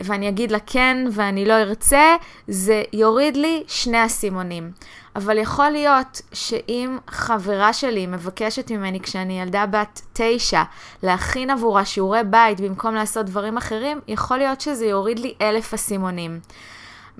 ואני 0.00 0.28
אגיד 0.28 0.50
לה 0.50 0.58
כן 0.66 0.96
ואני 1.12 1.44
לא 1.44 1.52
ארצה, 1.52 2.16
זה 2.48 2.82
יוריד 2.92 3.36
לי 3.36 3.62
שני 3.66 4.06
אסימונים. 4.06 4.70
אבל 5.16 5.38
יכול 5.38 5.70
להיות 5.70 6.20
שאם 6.32 6.98
חברה 7.08 7.72
שלי 7.72 8.06
מבקשת 8.06 8.70
ממני 8.70 9.00
כשאני 9.00 9.40
ילדה 9.40 9.66
בת 9.66 10.00
תשע 10.12 10.62
להכין 11.02 11.50
עבורה 11.50 11.84
שיעורי 11.84 12.24
בית 12.24 12.60
במקום 12.60 12.94
לעשות 12.94 13.26
דברים 13.26 13.56
אחרים, 13.56 14.00
יכול 14.08 14.36
להיות 14.36 14.60
שזה 14.60 14.86
יוריד 14.86 15.18
לי 15.18 15.34
אלף 15.40 15.74
אסימונים. 15.74 16.40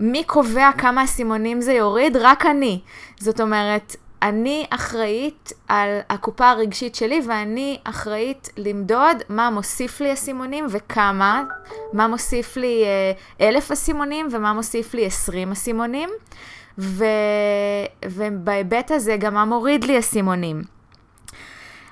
מי 0.00 0.24
קובע 0.24 0.70
כמה 0.78 1.04
אסימונים 1.04 1.60
זה 1.60 1.72
יוריד? 1.72 2.16
רק 2.16 2.46
אני. 2.46 2.80
זאת 3.18 3.40
אומרת, 3.40 3.96
אני 4.22 4.66
אחראית 4.70 5.52
על 5.68 5.98
הקופה 6.08 6.50
הרגשית 6.50 6.94
שלי 6.94 7.20
ואני 7.28 7.78
אחראית 7.84 8.48
למדוד 8.56 9.16
מה 9.28 9.50
מוסיף 9.50 10.00
לי 10.00 10.12
אסימונים 10.12 10.66
וכמה, 10.70 11.44
מה 11.92 12.08
מוסיף 12.08 12.56
לי 12.56 12.84
אה, 12.84 13.48
אלף 13.48 13.70
אסימונים 13.70 14.28
ומה 14.30 14.52
מוסיף 14.52 14.94
לי 14.94 15.06
עשרים 15.06 15.52
אסימונים. 15.52 16.08
ובהיבט 18.04 18.90
הזה 18.90 19.16
גם 19.16 19.34
מה 19.34 19.44
מוריד 19.44 19.84
לי 19.84 19.98
אסימונים. 19.98 20.79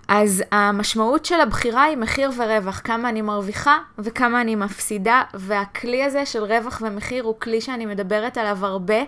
אז 0.08 0.42
המשמעות 0.52 1.24
של 1.24 1.40
הבחירה 1.40 1.82
היא 1.82 1.96
מחיר 1.96 2.30
ורווח, 2.36 2.80
כמה 2.84 3.08
אני 3.08 3.22
מרוויחה 3.22 3.78
וכמה 3.98 4.40
אני 4.40 4.54
מפסידה, 4.54 5.22
והכלי 5.34 6.04
הזה 6.04 6.26
של 6.26 6.44
רווח 6.44 6.82
ומחיר 6.86 7.24
הוא 7.24 7.34
כלי 7.40 7.60
שאני 7.60 7.86
מדברת 7.86 8.38
עליו 8.38 8.66
הרבה, 8.66 9.02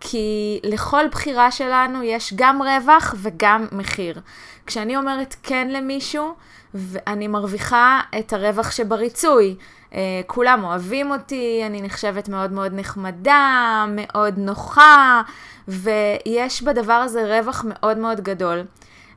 כי 0.00 0.60
לכל 0.64 1.04
בחירה 1.10 1.50
שלנו 1.50 2.02
יש 2.02 2.32
גם 2.36 2.62
רווח 2.62 3.14
וגם 3.18 3.66
מחיר. 3.72 4.20
כשאני 4.66 4.96
אומרת 4.96 5.36
כן 5.42 5.68
למישהו, 5.70 6.34
ואני 6.74 7.28
מרוויחה 7.28 8.00
את 8.18 8.32
הרווח 8.32 8.70
שבריצוי. 8.70 9.56
Uh, 9.90 9.94
כולם 10.26 10.64
אוהבים 10.64 11.10
אותי, 11.10 11.62
אני 11.66 11.82
נחשבת 11.82 12.28
מאוד 12.28 12.52
מאוד 12.52 12.72
נחמדה, 12.74 13.84
מאוד 13.88 14.34
נוחה, 14.38 15.22
ויש 15.68 16.62
בדבר 16.62 16.92
הזה 16.92 17.38
רווח 17.38 17.64
מאוד 17.68 17.98
מאוד 17.98 18.20
גדול. 18.20 18.64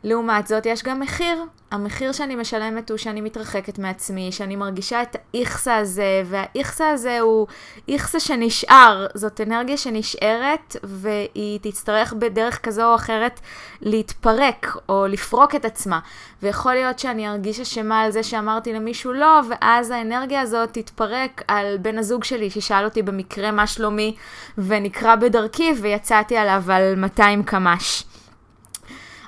לעומת 0.04 0.48
זאת, 0.48 0.66
יש 0.66 0.84
גם 0.84 1.00
מחיר. 1.00 1.44
המחיר 1.72 2.12
שאני 2.12 2.36
משלמת 2.36 2.90
הוא 2.90 2.98
שאני 2.98 3.22
מתרחקת 3.22 3.80
מעצמי, 3.80 4.32
שאני 4.32 4.56
מרגישה 4.56 5.02
את 5.02 5.16
האיכסה 5.16 5.76
הזה, 5.76 6.24
והאיכסה 6.26 6.90
הזה 6.90 7.20
הוא 7.20 7.48
איכסה 7.88 8.20
שנשאר. 8.20 9.08
זאת 9.14 9.42
אנרגיה 9.42 9.78
שנשארת, 9.78 10.76
והיא 10.84 11.60
תצטרך 11.62 12.14
בדרך 12.14 12.66
כזו 12.66 12.90
או 12.90 12.96
אחרת 12.96 13.40
להתפרק, 13.82 14.78
או 14.90 15.06
לפרוק 15.08 15.56
את 15.56 15.66
עצמה. 15.66 16.00
ויכול 16.44 16.74
להיות 16.74 17.00
שאני 17.00 17.30
ארגיש 17.30 17.60
אשמה 17.60 18.02
על 18.02 18.12
זה 18.12 18.24
שאמרתי 18.24 18.74
למישהו 18.74 19.14
לא, 19.14 19.40
ואז 19.50 19.92
האנרגיה 19.92 20.42
הזאת 20.42 20.74
תתפרק 20.74 21.42
על 21.48 21.78
בן 21.78 21.98
הזוג 21.98 22.24
שלי, 22.24 22.50
ששאל 22.50 22.86
אותי 22.86 23.02
במקרה 23.02 23.52
מה 23.52 23.68
שלומי, 23.68 24.16
ונקרא 24.58 25.16
בדרכי, 25.16 25.74
ויצאתי 25.82 26.38
עליו 26.38 26.64
על 26.68 26.96
200 26.96 27.44
קמ"ש. 27.44 28.04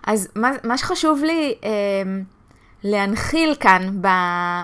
אז 0.07 0.27
מה, 0.35 0.51
מה 0.63 0.77
שחשוב 0.77 1.23
לי 1.23 1.55
אה, 1.63 1.69
להנחיל 2.83 3.55
כאן 3.59 4.01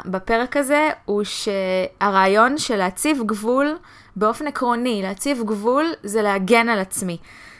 בפרק 0.05 0.57
הזה, 0.57 0.89
הוא 1.05 1.23
שהרעיון 1.23 2.57
של 2.57 2.75
להציב 2.75 3.23
גבול, 3.25 3.77
באופן 4.15 4.47
עקרוני, 4.47 5.01
להציב 5.03 5.43
גבול 5.45 5.85
זה 6.03 6.21
להגן 6.21 6.69
על 6.69 6.79
עצמי. 6.79 7.17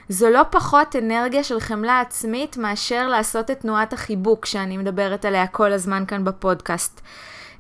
זו 0.09 0.29
לא 0.29 0.41
פחות 0.49 0.95
אנרגיה 0.95 1.43
של 1.43 1.59
חמלה 1.59 1.99
עצמית 1.99 2.57
מאשר 2.57 3.07
לעשות 3.07 3.51
את 3.51 3.59
תנועת 3.59 3.93
החיבוק 3.93 4.45
שאני 4.45 4.77
מדברת 4.77 5.25
עליה 5.25 5.47
כל 5.47 5.71
הזמן 5.71 6.03
כאן 6.07 6.23
בפודקאסט. 6.23 7.01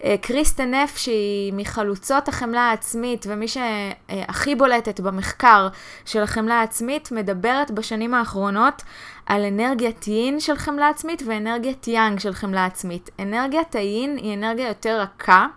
אה, 0.03 0.15
קריסטן 0.21 0.73
נף, 0.73 0.97
שהיא 0.97 1.53
מחלוצות 1.53 2.27
החמלה 2.27 2.61
העצמית 2.61 3.25
ומי 3.29 3.47
שהכי 3.47 4.55
בולטת 4.55 4.99
במחקר 4.99 5.67
של 6.05 6.23
החמלה 6.23 6.55
העצמית, 6.55 7.11
מדברת 7.11 7.71
בשנים 7.71 8.13
האחרונות 8.13 8.83
על 9.27 9.45
אנרגיית 9.45 10.07
יין 10.07 10.39
של 10.39 10.55
חמלה 10.55 10.89
עצמית 10.89 11.23
ואנרגיית 11.25 11.87
יאנג 11.87 12.19
של 12.19 12.33
חמלה 12.33 12.65
עצמית. 12.65 13.09
אנרגיית 13.19 13.75
היין 13.75 14.17
היא 14.17 14.33
אנרגיה 14.33 14.67
יותר 14.67 15.01
רכה. 15.01 15.47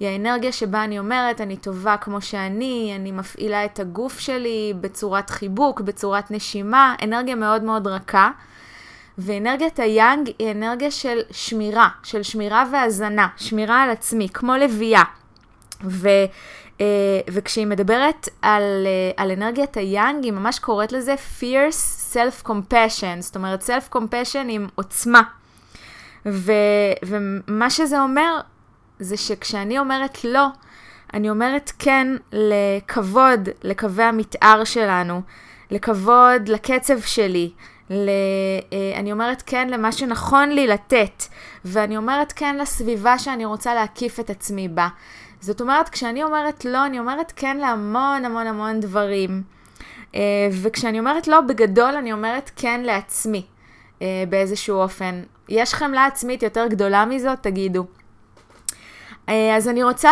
היא 0.00 0.08
האנרגיה 0.08 0.52
שבה 0.52 0.84
אני 0.84 0.98
אומרת, 0.98 1.40
אני 1.40 1.56
טובה 1.56 1.96
כמו 1.96 2.20
שאני, 2.20 2.92
אני 2.96 3.12
מפעילה 3.12 3.64
את 3.64 3.80
הגוף 3.80 4.18
שלי 4.18 4.74
בצורת 4.80 5.30
חיבוק, 5.30 5.80
בצורת 5.80 6.30
נשימה, 6.30 6.94
אנרגיה 7.04 7.34
מאוד 7.34 7.62
מאוד 7.62 7.86
רכה. 7.86 8.30
ואנרגיית 9.18 9.80
היאנג 9.80 10.30
היא 10.38 10.50
אנרגיה 10.50 10.90
של 10.90 11.18
שמירה, 11.30 11.88
של 12.02 12.22
שמירה 12.22 12.64
והזנה, 12.72 13.28
שמירה 13.36 13.82
על 13.82 13.90
עצמי, 13.90 14.28
כמו 14.28 14.56
לביאה. 14.56 15.02
ו, 15.84 16.08
uh, 16.78 16.82
וכשהיא 17.28 17.66
מדברת 17.66 18.28
על, 18.42 18.62
uh, 18.62 19.22
על 19.22 19.30
אנרגיית 19.30 19.76
היאנג, 19.76 20.24
היא 20.24 20.32
ממש 20.32 20.58
קוראת 20.58 20.92
לזה 20.92 21.14
fierce 21.40 21.99
self-compassion, 22.12 23.20
זאת 23.20 23.36
אומרת 23.36 23.62
self-compassion 23.62 24.46
עם 24.48 24.68
עוצמה. 24.74 25.22
ו, 26.26 26.52
ומה 27.06 27.70
שזה 27.70 28.00
אומר, 28.00 28.40
זה 28.98 29.16
שכשאני 29.16 29.78
אומרת 29.78 30.24
לא, 30.24 30.46
אני 31.14 31.30
אומרת 31.30 31.72
כן 31.78 32.08
לכבוד 32.32 33.48
לקווי 33.62 34.04
המתאר 34.04 34.64
שלנו, 34.64 35.22
לכבוד 35.70 36.48
לקצב 36.48 37.00
שלי, 37.00 37.50
ל... 37.90 38.08
אה, 38.72 38.98
אני 38.98 39.12
אומרת 39.12 39.42
כן 39.46 39.68
למה 39.68 39.92
שנכון 39.92 40.48
לי 40.48 40.66
לתת, 40.66 41.24
ואני 41.64 41.96
אומרת 41.96 42.32
כן 42.36 42.56
לסביבה 42.56 43.18
שאני 43.18 43.44
רוצה 43.44 43.74
להקיף 43.74 44.20
את 44.20 44.30
עצמי 44.30 44.68
בה. 44.68 44.88
זאת 45.40 45.60
אומרת, 45.60 45.88
כשאני 45.88 46.22
אומרת 46.22 46.64
לא, 46.64 46.86
אני 46.86 46.98
אומרת 46.98 47.32
כן 47.36 47.56
להמון 47.56 48.24
המון 48.24 48.46
המון 48.46 48.80
דברים. 48.80 49.42
אה, 50.14 50.20
וכשאני 50.62 50.98
אומרת 50.98 51.28
לא, 51.28 51.40
בגדול 51.40 51.94
אני 51.96 52.12
אומרת 52.12 52.50
כן 52.56 52.80
לעצמי 52.80 53.42
אה, 54.02 54.24
באיזשהו 54.28 54.76
אופן. 54.76 55.22
יש 55.48 55.74
חמלה 55.74 56.06
עצמית 56.06 56.42
יותר 56.42 56.66
גדולה 56.66 57.04
מזאת? 57.04 57.38
תגידו. 57.40 57.84
אה, 59.28 59.56
אז 59.56 59.68
אני 59.68 59.82
רוצה 59.82 60.10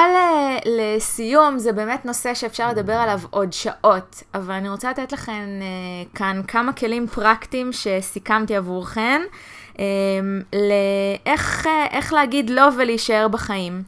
לסיום, 0.65 1.59
זה 1.59 1.73
באמת 1.73 2.05
נושא 2.05 2.35
שאפשר 2.35 2.69
לדבר 2.69 2.93
עליו 2.93 3.21
עוד 3.31 3.53
שעות, 3.53 4.23
אבל 4.35 4.55
אני 4.55 4.69
רוצה 4.69 4.91
לתת 4.91 5.13
לכם 5.13 5.45
כאן 6.15 6.41
כמה 6.49 6.73
כלים 6.73 7.07
פרקטיים 7.07 7.71
שסיכמתי 7.73 8.57
עבורכם, 8.57 9.21
לאיך 10.53 11.69
איך 11.91 12.13
להגיד 12.13 12.51
לא 12.51 12.69
ולהישאר 12.77 13.29
בחיים. 13.29 13.83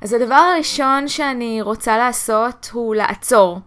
אז 0.00 0.12
הדבר 0.12 0.34
הראשון 0.34 1.08
שאני 1.08 1.62
רוצה 1.62 1.98
לעשות 1.98 2.70
הוא 2.72 2.94
לעצור. 2.94 3.60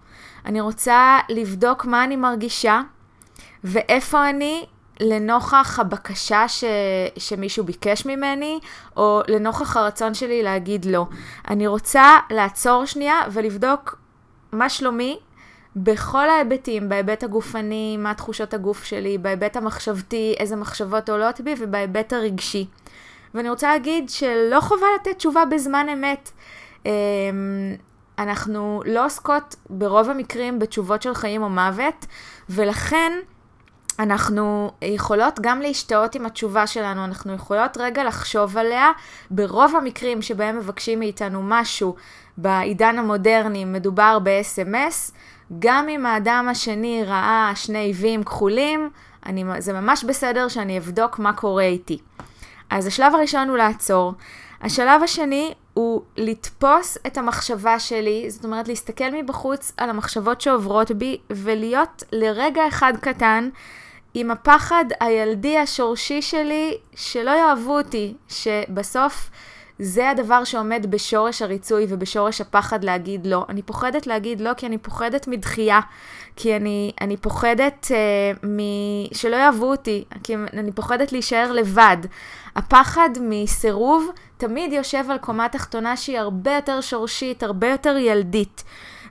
אני 0.48 0.62
רוצה 0.62 1.20
לבדוק 1.30 1.86
מה 1.86 2.04
אני 2.04 2.16
מרגישה 2.16 2.82
ואיפה 3.63 4.30
אני 4.30 4.66
לנוכח 5.00 5.80
הבקשה 5.80 6.48
ש... 6.48 6.63
שמישהו 7.18 7.63
ביקש 7.63 8.06
ממני, 8.06 8.60
או 8.98 9.22
לנוכח 9.27 9.77
הרצון 9.77 10.13
שלי 10.13 10.44
להגיד 10.44 10.86
לא. 10.86 11.06
אני 11.48 11.68
רוצה 11.68 12.18
לעצור 12.30 12.86
שנייה 12.86 13.22
ולבדוק 13.32 14.00
מה 14.51 14.70
שלומי 14.70 15.20
בכל 15.75 16.30
ההיבטים, 16.30 16.89
בהיבט 16.89 17.24
הגופני, 17.24 17.98
מה 17.98 18.13
תחושות 18.13 18.54
הגוף 18.54 18.84
שלי, 18.84 19.18
בהיבט 19.18 19.56
המחשבתי, 19.58 20.36
איזה 20.39 20.56
מחשבות 20.56 21.10
עולות 21.10 21.42
בי, 21.42 21.56
ובהיבט 21.60 22.13
הרגשי. 22.13 22.68
ואני 23.34 23.50
רוצה 23.50 23.68
להגיד 23.68 24.10
שלא 24.10 24.62
חובה 24.62 24.88
לתת 24.96 25.18
תשובה 25.18 25.46
בזמן 25.46 25.88
אמת. 25.94 26.32
אנחנו 28.19 28.81
לא 28.86 29.05
עוסקות 29.05 29.55
ברוב 29.69 30.09
המקרים 30.09 30.59
בתשובות 30.59 31.01
של 31.01 31.13
חיים 31.13 31.43
או 31.43 31.50
מוות, 31.50 32.05
ולכן 32.50 33.12
אנחנו 34.00 34.71
יכולות 34.81 35.39
גם 35.41 35.62
להשתאות 35.62 36.15
עם 36.15 36.25
התשובה 36.25 36.67
שלנו, 36.67 37.05
אנחנו 37.05 37.33
יכולות 37.33 37.77
רגע 37.77 38.03
לחשוב 38.03 38.57
עליה. 38.57 38.91
ברוב 39.31 39.75
המקרים 39.75 40.21
שבהם 40.21 40.57
מבקשים 40.57 41.00
מאיתנו 41.00 41.41
משהו 41.43 41.95
בעידן 42.38 42.97
המודרני 42.97 43.65
מדובר 43.65 44.17
ב-SMS, 44.24 45.12
גם 45.59 45.89
אם 45.89 46.05
האדם 46.05 46.47
השני 46.51 47.03
ראה 47.05 47.51
שני 47.55 47.93
ויים 47.95 48.24
כחולים, 48.24 48.89
אני, 49.25 49.43
זה 49.59 49.74
ממש 49.74 50.03
בסדר 50.03 50.47
שאני 50.47 50.77
אבדוק 50.77 51.19
מה 51.19 51.33
קורה 51.33 51.63
איתי. 51.63 51.97
אז 52.69 52.88
השלב 52.88 53.15
הראשון 53.15 53.50
הוא 53.50 53.57
לעצור. 53.57 54.13
השלב 54.62 55.03
השני 55.03 55.53
הוא 55.74 56.01
לתפוס 56.17 56.97
את 57.07 57.17
המחשבה 57.17 57.79
שלי, 57.79 58.29
זאת 58.29 58.45
אומרת 58.45 58.67
להסתכל 58.67 59.12
מבחוץ 59.13 59.71
על 59.77 59.89
המחשבות 59.89 60.41
שעוברות 60.41 60.91
בי 60.91 61.17
ולהיות 61.29 62.03
לרגע 62.12 62.67
אחד 62.67 62.93
קטן 63.01 63.50
עם 64.13 64.31
הפחד 64.31 64.86
הילדי 65.00 65.57
השורשי 65.57 66.21
שלי 66.21 66.77
שלא 66.95 67.31
יאהבו 67.31 67.77
אותי, 67.77 68.13
שבסוף 68.27 69.29
זה 69.79 70.09
הדבר 70.09 70.43
שעומד 70.43 70.86
בשורש 70.89 71.41
הריצוי 71.41 71.86
ובשורש 71.89 72.41
הפחד 72.41 72.83
להגיד 72.83 73.27
לא. 73.27 73.45
אני 73.50 73.62
פוחדת 73.62 74.07
להגיד 74.07 74.41
לא 74.41 74.53
כי 74.53 74.65
אני 74.65 74.77
פוחדת 74.77 75.27
מדחייה, 75.27 75.79
כי 76.38 76.56
אני, 76.56 76.91
אני 77.01 77.17
פוחדת 77.17 77.88
uh, 77.89 78.46
מ... 78.48 78.60
שלא 79.13 79.36
יאהבו 79.36 79.72
אותי, 79.72 80.03
כי 80.24 80.36
אני 80.36 80.72
פוחדת 80.72 81.12
להישאר 81.12 81.51
לבד. 81.51 81.98
הפחד 82.56 83.10
מסירוב 83.22 84.10
תמיד 84.38 84.74
יושב 84.74 85.06
על 85.12 85.17
קומה 85.17 85.50
תחתונה 85.50 85.98
שהיא 85.98 86.20
הרבה 86.20 86.56
יותר 86.56 86.82
שורשית, 86.82 87.44
הרבה 87.44 87.67
יותר 87.67 87.98
ילדית. 87.98 88.63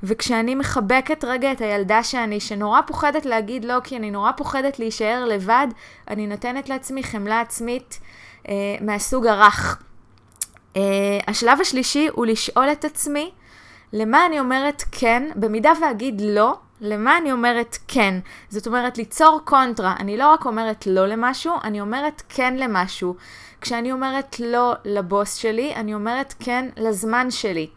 וכשאני 0.03 0.55
מחבקת 0.55 1.25
רגע 1.25 1.53
את 1.53 1.61
הילדה 1.61 2.03
שאני, 2.03 2.41
שנורא 2.41 2.81
פוחדת 2.87 3.27
להגיד 3.27 3.65
לא, 3.65 3.75
כי 3.85 3.97
אני 3.97 4.11
נורא 4.11 4.33
פוחדת 4.37 4.79
להישאר 4.79 5.25
לבד, 5.25 5.67
אני 6.09 6.27
נותנת 6.27 6.69
לעצמי 6.69 7.03
חמלה 7.03 7.41
עצמית 7.41 8.01
אה, 8.49 8.55
מהסוג 8.81 9.27
הרך. 9.27 9.83
אה, 10.77 10.83
השלב 11.27 11.61
השלישי 11.61 12.09
הוא 12.13 12.27
לשאול 12.27 12.73
את 12.73 12.85
עצמי, 12.85 13.31
למה 13.93 14.27
אני 14.27 14.41
אומרת 14.41 14.83
כן, 14.93 15.31
במידה 15.37 15.73
ואגיד 15.83 16.21
לא, 16.25 16.55
למה 16.81 17.19
אני 17.19 17.33
אומרת 17.33 17.79
כן? 17.89 18.19
זאת 18.49 18.67
אומרת, 18.67 18.99
ליצור 18.99 19.41
קונטרה. 19.45 19.95
אני 19.99 20.17
לא 20.17 20.33
רק 20.33 20.47
אומרת 20.47 20.87
לא 20.87 21.07
למשהו, 21.07 21.55
אני 21.65 21.81
אומרת 21.81 22.23
כן 22.29 22.57
למשהו. 22.57 23.17
כשאני 23.61 23.93
אומרת 23.93 24.41
לא 24.41 24.73
לבוס 24.85 25.35
שלי, 25.35 25.75
אני 25.75 25.95
אומרת 25.95 26.35
כן 26.39 26.69
לזמן 26.77 27.31
שלי. 27.31 27.69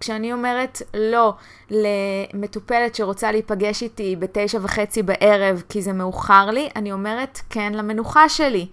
כשאני 0.00 0.32
אומרת 0.32 0.82
לא 0.94 1.34
למטופלת 1.70 2.94
שרוצה 2.94 3.32
להיפגש 3.32 3.82
איתי 3.82 4.16
בתשע 4.16 4.58
וחצי 4.62 5.02
בערב 5.02 5.62
כי 5.68 5.82
זה 5.82 5.92
מאוחר 5.92 6.50
לי, 6.50 6.68
אני 6.76 6.92
אומרת 6.92 7.40
כן 7.50 7.72
למנוחה 7.74 8.28
שלי. 8.28 8.66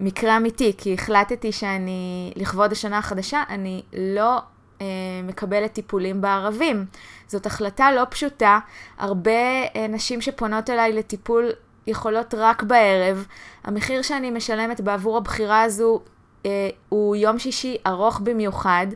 מקרה 0.00 0.36
אמיתי, 0.36 0.72
כי 0.78 0.94
החלטתי 0.94 1.52
שאני, 1.52 2.32
לכבוד 2.36 2.72
השנה 2.72 2.98
החדשה, 2.98 3.42
אני 3.48 3.82
לא 3.92 4.38
מקבלת 5.24 5.72
טיפולים 5.72 6.20
בערבים. 6.20 6.84
זאת 7.26 7.46
החלטה 7.46 7.92
לא 7.92 8.02
פשוטה. 8.10 8.58
הרבה 8.98 9.30
אה, 9.76 9.86
נשים 9.88 10.20
שפונות 10.20 10.70
אליי 10.70 10.92
לטיפול 10.92 11.50
יכולות 11.86 12.34
רק 12.38 12.62
בערב. 12.62 13.26
המחיר 13.64 14.02
שאני 14.02 14.30
משלמת 14.30 14.80
בעבור 14.80 15.16
הבחירה 15.16 15.62
הזו 15.62 16.00
אה, 16.46 16.68
הוא 16.88 17.16
יום 17.16 17.38
שישי 17.38 17.76
ארוך 17.86 18.20
במיוחד. 18.20 18.86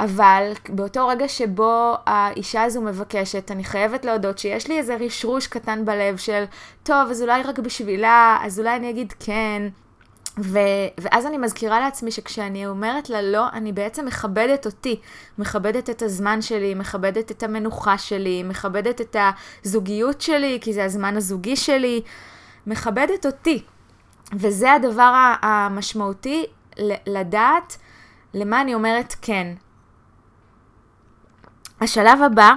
אבל 0.00 0.52
באותו 0.68 1.08
רגע 1.08 1.28
שבו 1.28 1.94
האישה 2.06 2.62
הזו 2.62 2.80
מבקשת, 2.80 3.50
אני 3.50 3.64
חייבת 3.64 4.04
להודות 4.04 4.38
שיש 4.38 4.68
לי 4.68 4.78
איזה 4.78 4.96
רשרוש 4.96 5.46
קטן 5.46 5.84
בלב 5.84 6.16
של, 6.16 6.44
טוב, 6.82 7.10
אז 7.10 7.22
אולי 7.22 7.42
רק 7.42 7.58
בשבילה, 7.58 8.38
אז 8.42 8.60
אולי 8.60 8.76
אני 8.76 8.90
אגיד 8.90 9.12
כן. 9.20 9.62
ו- 10.42 10.88
ואז 11.00 11.26
אני 11.26 11.38
מזכירה 11.38 11.80
לעצמי 11.80 12.10
שכשאני 12.10 12.66
אומרת 12.66 13.10
לה 13.10 13.22
לא, 13.22 13.48
אני 13.52 13.72
בעצם 13.72 14.06
מכבדת 14.06 14.66
אותי, 14.66 15.00
מכבדת 15.38 15.90
את 15.90 16.02
הזמן 16.02 16.42
שלי, 16.42 16.74
מכבדת 16.74 17.30
את 17.30 17.42
המנוחה 17.42 17.98
שלי, 17.98 18.42
מכבדת 18.42 19.00
את 19.00 19.16
הזוגיות 19.64 20.20
שלי, 20.20 20.58
כי 20.60 20.72
זה 20.72 20.84
הזמן 20.84 21.16
הזוגי 21.16 21.56
שלי, 21.56 22.02
מכבדת 22.66 23.26
אותי. 23.26 23.62
וזה 24.32 24.72
הדבר 24.72 25.34
המשמעותי, 25.42 26.46
לדעת 27.06 27.76
למה 28.34 28.60
אני 28.60 28.74
אומרת 28.74 29.14
כן. 29.22 29.54
השלב 31.80 32.22
הבא, 32.22 32.54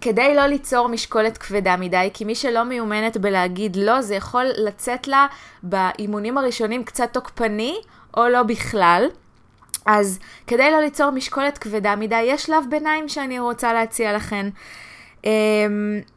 כדי 0.00 0.34
לא 0.34 0.46
ליצור 0.46 0.88
משקולת 0.88 1.38
כבדה 1.38 1.76
מדי, 1.76 2.10
כי 2.14 2.24
מי 2.24 2.34
שלא 2.34 2.62
מיומנת 2.62 3.16
בלהגיד 3.16 3.76
לא, 3.76 4.02
זה 4.02 4.14
יכול 4.14 4.44
לצאת 4.56 5.08
לה 5.08 5.26
באימונים 5.62 6.38
הראשונים 6.38 6.84
קצת 6.84 7.12
תוקפני, 7.12 7.76
או 8.16 8.28
לא 8.28 8.42
בכלל. 8.42 9.06
אז 9.86 10.18
כדי 10.46 10.70
לא 10.70 10.80
ליצור 10.80 11.10
משקולת 11.10 11.58
כבדה 11.58 11.96
מדי, 11.96 12.22
יש 12.22 12.42
שלב 12.42 12.64
ביניים 12.68 13.08
שאני 13.08 13.38
רוצה 13.38 13.72
להציע 13.72 14.16
לכם. 14.16 14.50
אמ, 15.24 15.30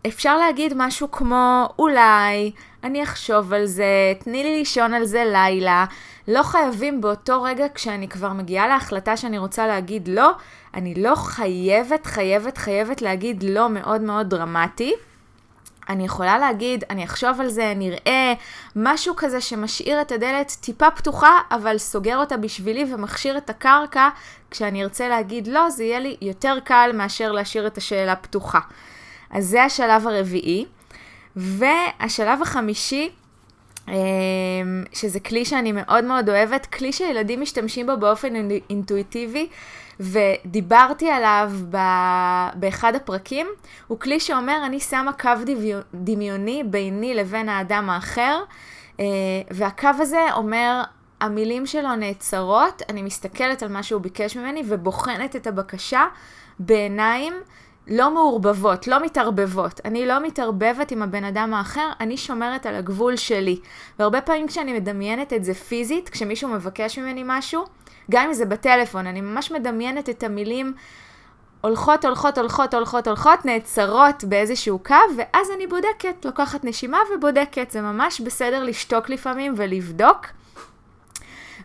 אפשר 0.08 0.38
להגיד 0.38 0.74
משהו 0.76 1.12
כמו, 1.12 1.70
אולי, 1.80 2.52
אני 2.84 3.04
אחשוב 3.04 3.54
על 3.54 3.65
זה, 3.65 4.13
תני 4.20 4.44
לי 4.44 4.58
לישון 4.58 4.94
על 4.94 5.06
זה 5.06 5.24
לילה. 5.34 5.86
לא 6.30 6.44
חייבים 6.44 7.02
באותו 7.02 7.42
רגע, 7.42 7.65
כשאני 7.76 8.08
כבר 8.08 8.34
מגיעה 8.34 8.68
להחלטה 8.68 9.18
שאני 9.18 9.38
רוצה 9.38 9.68
להגיד 9.68 10.08
לא, 10.08 10.32
אני 10.74 10.96
לא 10.96 11.15
חייבת, 11.15 12.06
חייבת, 12.06 12.58
חייבת 12.58 13.02
להגיד 13.02 13.44
לא 13.44 13.70
מאוד 13.70 14.02
מאוד 14.02 14.30
דרמטי. 14.30 14.94
אני 15.89 16.06
יכולה 16.06 16.38
להגיד, 16.38 16.84
אני 16.89 17.04
אחשוב 17.04 17.42
על 17.42 17.50
זה, 17.50 17.74
נראה, 17.76 18.34
משהו 18.76 19.13
כזה 19.18 19.42
שמשאיר 19.42 20.02
את 20.02 20.12
הדלת 20.12 20.58
טיפה 20.62 20.92
פתוחה, 20.92 21.39
אבל 21.52 21.78
סוגר 21.78 22.18
אותה 22.18 22.38
בשבילי 22.38 22.94
ומכשיר 22.94 23.38
את 23.38 23.50
הקרקע. 23.50 24.10
כשאני 24.52 24.84
ארצה 24.84 25.08
להגיד 25.08 25.48
לא, 25.48 25.70
זה 25.70 25.84
יהיה 25.84 26.00
לי 26.00 26.18
יותר 26.22 26.58
קל 26.63 26.92
מאשר 26.94 27.32
להשאיר 27.32 27.68
את 27.68 27.78
השאלה 27.78 28.15
פתוחה. 28.15 28.60
אז 29.32 29.46
זה 29.46 29.63
השלב 29.63 30.08
הרביעי. 30.08 30.65
והשלב 31.36 32.42
החמישי, 32.42 33.10
שזה 34.93 35.19
כלי 35.19 35.45
שאני 35.45 35.71
מאוד 35.71 36.04
מאוד 36.04 36.30
אוהבת, 36.30 36.65
כלי 36.65 36.93
שילדים 36.93 37.41
משתמשים 37.41 37.86
בו 37.86 37.97
באופן 37.97 38.49
אינטואיטיבי, 38.69 39.47
ודיברתי 39.99 41.10
עליו 41.10 41.52
ב... 41.69 41.78
באחד 42.56 42.95
הפרקים, 42.95 43.47
הוא 43.88 43.99
כלי 43.99 44.19
שאומר, 44.19 44.62
אני 44.65 44.80
שמה 44.80 45.13
קו 45.13 45.30
דמיוני 45.93 46.63
ביני 46.63 47.13
לבין 47.13 47.49
האדם 47.49 47.89
האחר, 47.89 48.39
אה, 48.99 49.06
והקו 49.52 49.89
הזה 49.99 50.25
אומר, 50.34 50.82
המילים 51.21 51.65
שלו 51.65 51.95
נעצרות, 51.95 52.82
אני 52.89 53.02
מסתכלת 53.02 53.63
על 53.63 53.69
מה 53.69 53.84
שהוא 53.84 54.02
ביקש 54.02 54.38
ממני 54.38 54.63
ובוחנת 54.65 55.36
את 55.36 55.47
הבקשה 55.47 56.06
בעיניים 56.60 57.34
לא 57.89 58.13
מעורבבות, 58.13 58.88
לא 58.88 59.04
מתערבבות. 59.04 59.82
אני 59.86 60.06
לא 60.06 60.23
מתערבבת 60.23 60.91
עם 60.91 61.02
הבן 61.02 61.23
אדם 61.23 61.54
האחר, 61.54 61.89
אני 61.99 62.17
שומרת 62.17 62.65
על 62.65 62.75
הגבול 62.75 63.15
שלי. 63.15 63.60
והרבה 63.99 64.21
פעמים 64.21 64.47
כשאני 64.47 64.73
מדמיינת 64.73 65.34
את 65.34 65.43
זה 65.43 65.54
פיזית, 65.54 66.10
כשמישהו 66.10 66.49
מבקש 66.49 66.99
ממני 66.99 67.23
משהו, 67.25 67.65
גם 68.12 68.25
אם 68.28 68.34
זה 68.34 68.45
בטלפון, 68.45 69.08
אני 69.08 69.21
ממש 69.21 69.52
מדמיינת 69.52 70.10
את 70.10 70.23
המילים 70.23 70.73
הולכות, 71.62 72.06
הולכות, 72.06 72.38
הולכות, 72.38 72.73
הולכות, 72.73 73.08
הולכות, 73.08 73.45
נעצרות 73.45 74.23
באיזשהו 74.23 74.80
קו, 74.80 74.95
ואז 75.17 75.47
אני 75.56 75.67
בודקת, 75.67 76.25
לוקחת 76.25 76.63
נשימה 76.63 76.97
ובודקת. 77.15 77.71
זה 77.71 77.82
ממש 77.82 78.21
בסדר 78.21 78.63
לשתוק 78.63 79.10
לפעמים 79.10 79.54
ולבדוק. 79.58 80.25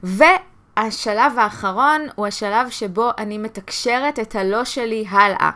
והשלב 0.02 1.38
האחרון 1.38 2.00
הוא 2.14 2.26
השלב 2.26 2.70
שבו 2.70 3.10
אני 3.18 3.38
מתקשרת 3.38 4.18
את 4.18 4.34
הלא 4.34 4.64
שלי 4.64 5.04
הלאה. 5.10 5.50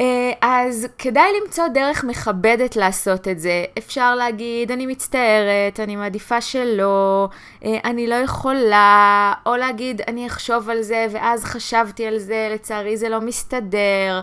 אה, 0.00 0.32
אז 0.40 0.86
כדאי 0.98 1.30
למצוא 1.42 1.68
דרך 1.68 2.04
מכבדת 2.04 2.76
לעשות 2.76 3.28
את 3.28 3.40
זה. 3.40 3.64
אפשר 3.78 4.14
להגיד, 4.14 4.72
אני 4.72 4.86
מצטערת, 4.86 5.80
אני 5.80 5.96
מעדיפה 5.96 6.40
שלא, 6.40 7.28
אה, 7.64 7.78
אני 7.84 8.06
לא 8.06 8.14
יכולה, 8.14 9.32
או 9.46 9.56
להגיד, 9.56 10.00
אני 10.08 10.26
אחשוב 10.26 10.70
על 10.70 10.82
זה, 10.82 11.06
ואז 11.10 11.44
חשבתי 11.44 12.06
על 12.06 12.18
זה, 12.18 12.50
לצערי 12.54 12.96
זה 12.96 13.08
לא 13.08 13.20
מסתדר. 13.20 14.20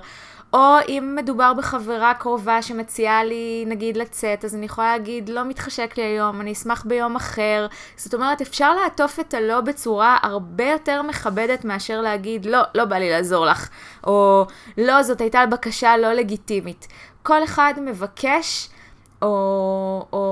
או 0.54 0.76
אם 0.90 1.14
מדובר 1.18 1.54
בחברה 1.54 2.14
קרובה 2.14 2.62
שמציעה 2.62 3.24
לי, 3.24 3.64
נגיד, 3.68 3.98
לצאת, 3.98 4.46
אז 4.46 4.56
אני 4.56 4.66
יכולה 4.66 4.98
להגיד, 4.98 5.30
לא 5.30 5.44
מתחשק 5.46 5.94
לי 5.98 6.04
היום, 6.04 6.42
אני 6.42 6.52
אשמח 6.52 6.86
ביום 6.86 7.16
אחר. 7.16 7.68
זאת 7.98 8.14
אומרת, 8.14 8.42
אפשר 8.42 8.76
לעטוף 8.76 9.20
את 9.20 9.34
הלא 9.34 9.62
בצורה 9.62 10.18
הרבה 10.22 10.70
יותר 10.70 11.02
מכבדת 11.02 11.66
מאשר 11.66 12.02
להגיד, 12.02 12.46
לא, 12.46 12.62
לא 12.76 12.86
בא 12.86 12.96
לי 12.96 13.10
לעזור 13.10 13.46
לך. 13.46 13.70
או 14.08 14.46
לא, 14.78 15.04
זאת 15.04 15.22
הייתה 15.22 15.46
בקשה 15.46 15.98
לא 15.98 16.14
לגיטימית. 16.14 16.88
כל 17.24 17.44
אחד 17.44 17.74
מבקש 17.82 18.70
או, 19.22 19.28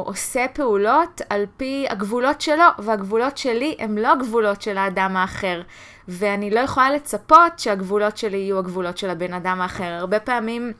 עושה 0.09 0.45
פעולות 0.53 1.21
על 1.29 1.45
פי 1.57 1.85
הגבולות 1.89 2.41
שלו, 2.41 2.63
והגבולות 2.79 3.37
שלי 3.37 3.75
הם 3.79 3.97
לא 3.97 4.11
הגבולות 4.11 4.61
של 4.61 4.77
האדם 4.77 5.17
האחר. 5.17 5.61
ואני 6.07 6.49
לא 6.49 6.59
יכולה 6.59 6.91
לצפות 6.91 7.59
שהגבולות 7.59 8.17
שלי 8.17 8.37
יהיו 8.37 8.59
הגבולות 8.59 8.97
של 8.97 9.09
הבן 9.09 9.33
אדם 9.33 9.61
האחר. 9.61 9.83
הרבה 9.83 10.19
פעמים 10.19 10.73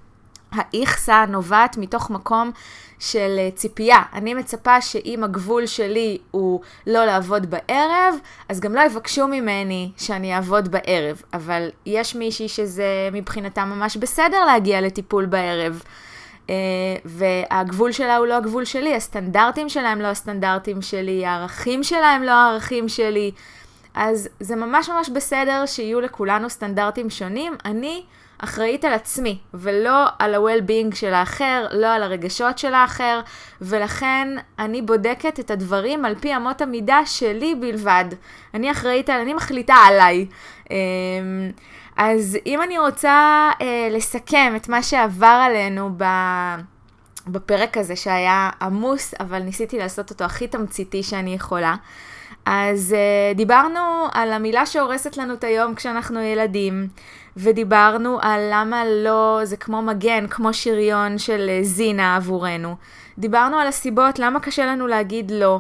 האיכסה 0.52 1.26
נובעת 1.28 1.78
מתוך 1.78 2.10
מקום 2.10 2.52
של 3.00 3.36
אה, 3.38 3.50
ציפייה. 3.56 4.02
אני 4.14 4.34
מצפה 4.34 4.82
שאם 4.82 5.24
הגבול 5.24 5.66
שלי 5.66 6.18
הוא 6.32 6.62
לא 6.88 7.06
לעבוד 7.06 7.46
בערב, 7.50 8.16
אז 8.50 8.60
גם 8.60 8.76
לא 8.76 8.82
יבקשו 8.82 9.28
ממני 9.28 9.92
שאני 9.98 10.36
אעבוד 10.36 10.72
בערב. 10.72 11.22
אבל 11.34 11.70
יש 11.86 12.16
מישהי 12.16 12.50
שזה 12.50 13.10
מבחינתה 13.12 13.66
ממש 13.66 13.98
בסדר 13.98 14.46
להגיע 14.46 14.82
לטיפול 14.82 15.26
בערב. 15.26 15.84
Uh, 16.50 16.52
והגבול 17.06 17.92
שלה 17.92 18.18
הוא 18.18 18.28
לא 18.28 18.34
הגבול 18.34 18.66
שלי, 18.66 18.96
הסטנדרטים 18.96 19.70
שלה 19.70 19.90
הם 19.90 20.02
לא 20.02 20.08
הסטנדרטים 20.08 20.82
שלי, 20.82 21.26
הערכים 21.26 21.84
שלה 21.84 22.12
הם 22.12 22.24
לא 22.24 22.32
הערכים 22.32 22.90
שלי. 22.90 23.32
אז 23.94 24.30
זה 24.40 24.56
ממש 24.56 24.90
ממש 24.90 25.10
בסדר 25.10 25.66
שיהיו 25.66 26.02
לכולנו 26.02 26.50
סטנדרטים 26.50 27.10
שונים. 27.10 27.54
אני 27.66 28.04
אחראית 28.38 28.86
על 28.86 28.94
עצמי, 28.94 29.38
ולא 29.54 30.06
על 30.20 30.36
ה-well-being 30.36 30.96
של 30.96 31.14
האחר, 31.14 31.66
לא 31.72 31.88
על 31.88 32.04
הרגשות 32.04 32.58
של 32.58 32.74
האחר, 32.74 33.22
ולכן 33.62 34.28
אני 34.60 34.82
בודקת 34.82 35.40
את 35.40 35.52
הדברים 35.52 36.06
על 36.06 36.16
פי 36.16 36.36
אמות 36.36 36.62
המידה 36.62 37.00
שלי 37.06 37.56
בלבד. 37.56 38.06
אני 38.54 38.72
אחראית 38.72 39.10
על, 39.10 39.22
אני 39.22 39.34
מחליטה 39.34 39.76
עליי. 39.76 40.26
אז 42.02 42.38
אם 42.46 42.62
אני 42.62 42.80
רוצה 42.80 43.50
אה, 43.62 43.88
לסכם 43.92 44.54
את 44.56 44.70
מה 44.70 44.84
שעבר 44.84 45.40
עלינו 45.46 45.90
ב... 45.98 46.04
בפרק 47.28 47.78
הזה 47.78 47.96
שהיה 47.96 48.50
עמוס, 48.62 49.14
אבל 49.20 49.40
ניסיתי 49.40 49.78
לעשות 49.78 50.10
אותו 50.10 50.24
הכי 50.24 50.48
תמציתי 50.48 51.04
שאני 51.04 51.34
יכולה. 51.34 51.76
אז 52.46 52.96
uh, 52.96 53.38
דיברנו 53.38 53.80
על 54.12 54.32
המילה 54.32 54.66
שהורסת 54.66 55.18
לנו 55.18 55.34
את 55.34 55.44
היום 55.44 55.76
כשאנחנו 55.76 56.20
ילדים, 56.20 56.88
ודיברנו 57.38 58.20
על 58.22 58.42
למה 58.52 58.84
לא, 58.86 59.40
זה 59.44 59.58
כמו 59.58 59.82
מגן, 59.82 60.28
כמו 60.28 60.54
שריון 60.54 61.18
של 61.18 61.50
uh, 61.50 61.66
זינה 61.66 62.16
עבורנו. 62.16 62.76
דיברנו 63.18 63.58
על 63.58 63.68
הסיבות 63.68 64.20
למה 64.20 64.40
קשה 64.40 64.66
לנו 64.66 64.88
להגיד 64.88 65.32
לא. 65.32 65.60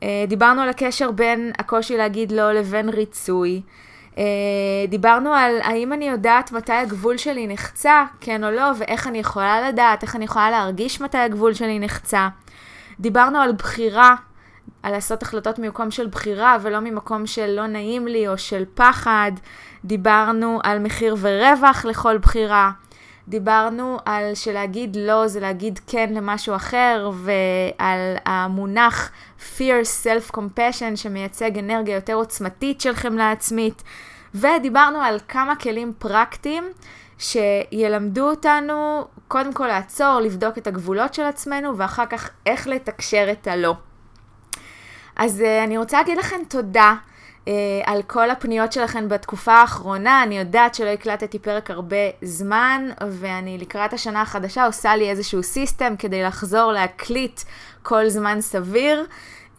Uh, 0.00 0.04
דיברנו 0.28 0.62
על 0.62 0.68
הקשר 0.68 1.10
בין 1.10 1.52
הקושי 1.58 1.96
להגיד 1.96 2.32
לא 2.32 2.52
לבין 2.52 2.88
ריצוי. 2.88 3.62
Uh, 4.16 4.18
דיברנו 4.88 5.32
על 5.34 5.52
האם 5.62 5.92
אני 5.92 6.08
יודעת 6.08 6.52
מתי 6.52 6.72
הגבול 6.72 7.16
שלי 7.16 7.46
נחצה, 7.46 8.04
כן 8.20 8.44
או 8.44 8.50
לא, 8.50 8.62
ואיך 8.78 9.06
אני 9.06 9.18
יכולה 9.18 9.68
לדעת, 9.68 10.02
איך 10.02 10.16
אני 10.16 10.24
יכולה 10.24 10.50
להרגיש 10.50 11.00
מתי 11.00 11.18
הגבול 11.18 11.54
שלי 11.54 11.78
נחצה. 11.78 12.28
דיברנו 13.00 13.38
על 13.38 13.52
בחירה, 13.52 14.14
על 14.82 14.92
לעשות 14.92 15.22
החלטות 15.22 15.58
ממקום 15.58 15.90
של 15.90 16.06
בחירה 16.06 16.56
ולא 16.62 16.80
ממקום 16.80 17.26
של 17.26 17.46
לא 17.46 17.66
נעים 17.66 18.06
לי 18.06 18.28
או 18.28 18.38
של 18.38 18.64
פחד. 18.74 19.32
דיברנו 19.84 20.60
על 20.62 20.78
מחיר 20.78 21.16
ורווח 21.20 21.84
לכל 21.84 22.18
בחירה. 22.18 22.70
דיברנו 23.28 23.98
על 24.04 24.34
שלהגיד 24.34 24.96
לא 25.00 25.26
זה 25.28 25.40
להגיד 25.40 25.80
כן 25.86 26.12
למשהו 26.14 26.54
אחר, 26.56 27.10
ועל 27.14 28.16
המונח 28.24 29.10
fear 29.38 30.04
self-compassion 30.04 30.96
שמייצג 30.96 31.58
אנרגיה 31.58 31.94
יותר 31.94 32.14
עוצמתית 32.14 32.80
של 32.80 32.94
חמלה 32.94 33.30
עצמית. 33.30 33.82
ודיברנו 34.34 34.98
על 34.98 35.18
כמה 35.28 35.56
כלים 35.56 35.92
פרקטיים 35.98 36.64
שילמדו 37.18 38.30
אותנו 38.30 39.04
קודם 39.28 39.52
כל 39.52 39.66
לעצור, 39.66 40.20
לבדוק 40.20 40.58
את 40.58 40.66
הגבולות 40.66 41.14
של 41.14 41.22
עצמנו, 41.22 41.78
ואחר 41.78 42.06
כך 42.06 42.30
איך 42.46 42.66
לתקשר 42.66 43.28
את 43.32 43.46
הלא. 43.46 43.74
אז 45.16 45.40
uh, 45.40 45.64
אני 45.64 45.78
רוצה 45.78 45.98
להגיד 45.98 46.18
לכם 46.18 46.40
תודה 46.48 46.94
על 47.84 48.02
כל 48.02 48.30
הפניות 48.30 48.72
שלכם 48.72 49.08
בתקופה 49.08 49.52
האחרונה. 49.52 50.22
אני 50.22 50.38
יודעת 50.38 50.74
שלא 50.74 50.88
הקלטתי 50.88 51.38
פרק 51.38 51.70
הרבה 51.70 51.96
זמן, 52.22 52.88
ואני 53.10 53.58
לקראת 53.58 53.92
השנה 53.92 54.22
החדשה 54.22 54.66
עושה 54.66 54.96
לי 54.96 55.10
איזשהו 55.10 55.42
סיסטם 55.42 55.94
כדי 55.98 56.22
לחזור 56.22 56.72
להקליט 56.72 57.40
כל 57.82 58.08
זמן 58.08 58.40
סביר. 58.40 59.06
Um, 59.56 59.58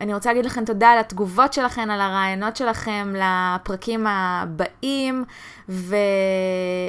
אני 0.00 0.14
רוצה 0.14 0.30
להגיד 0.30 0.46
לכם 0.46 0.64
תודה 0.64 0.88
על 0.88 0.98
התגובות 0.98 1.52
שלכם, 1.52 1.90
על 1.90 2.00
הרעיונות 2.00 2.56
שלכם 2.56 3.14
לפרקים 3.16 4.06
הבאים, 4.06 5.24
ו... 5.68 5.96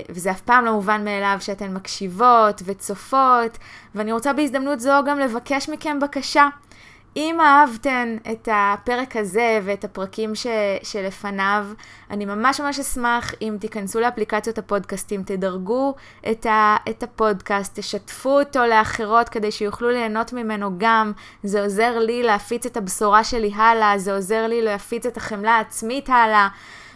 וזה 0.09 0.31
אף 0.31 0.41
פעם 0.41 0.65
לא 0.65 0.71
מובן 0.71 1.05
מאליו 1.05 1.37
שאתן 1.39 1.73
מקשיבות 1.73 2.61
וצופות, 2.65 3.57
ואני 3.95 4.11
רוצה 4.11 4.33
בהזדמנות 4.33 4.79
זו 4.79 4.93
גם 5.05 5.19
לבקש 5.19 5.69
מכם 5.69 5.99
בקשה. 5.99 6.47
אם 7.19 7.41
אהבתן 7.41 8.17
את 8.32 8.49
הפרק 8.51 9.15
הזה 9.15 9.60
ואת 9.63 9.84
הפרקים 9.84 10.36
ש, 10.36 10.47
שלפניו, 10.84 11.65
אני 12.12 12.25
ממש 12.25 12.62
ממש 12.62 12.79
אשמח 12.79 13.34
אם 13.41 13.58
תיכנסו 13.60 13.99
לאפליקציות 13.99 14.58
הפודקאסטים, 14.58 15.23
תדרגו 15.23 15.95
את, 16.32 16.45
ה, 16.45 16.77
את 16.89 17.03
הפודקאסט, 17.03 17.79
תשתפו 17.79 18.39
אותו 18.39 18.65
לאחרות 18.65 19.29
כדי 19.29 19.51
שיוכלו 19.51 19.89
ליהנות 19.89 20.34
ממנו 20.34 20.71
גם. 20.77 21.12
זה 21.43 21.63
עוזר 21.63 21.99
לי 21.99 22.23
להפיץ 22.23 22.65
את 22.65 22.77
הבשורה 22.77 23.23
שלי 23.23 23.51
הלאה, 23.55 23.97
זה 23.97 24.15
עוזר 24.15 24.47
לי 24.47 24.62
להפיץ 24.62 25.05
את 25.05 25.17
החמלה 25.17 25.51
העצמית 25.51 26.10
הלאה. 26.10 26.47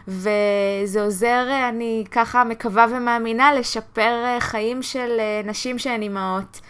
וזה 0.07 1.01
עוזר, 1.03 1.67
אני 1.69 2.03
ככה 2.11 2.43
מקווה 2.43 2.85
ומאמינה, 2.89 3.53
לשפר 3.53 4.39
חיים 4.39 4.83
של 4.83 5.19
נשים 5.45 5.79
שהן 5.79 6.01
אימהות. 6.01 6.61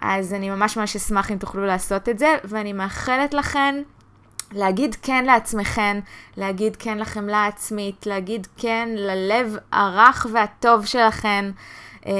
אז 0.00 0.34
אני 0.34 0.50
ממש 0.50 0.76
ממש 0.76 0.96
אשמח 0.96 1.30
אם 1.30 1.36
תוכלו 1.36 1.66
לעשות 1.66 2.08
את 2.08 2.18
זה, 2.18 2.36
ואני 2.44 2.72
מאחלת 2.72 3.34
לכן 3.34 3.82
להגיד 4.52 4.96
כן 5.02 5.24
לעצמכן, 5.24 6.00
להגיד 6.36 6.76
כן 6.76 6.98
לחמלה 6.98 7.38
העצמית, 7.38 8.06
להגיד 8.06 8.46
כן 8.56 8.88
ללב 8.92 9.56
הרך 9.72 10.26
והטוב 10.32 10.86
שלכן, 10.86 11.50
אה, 12.06 12.12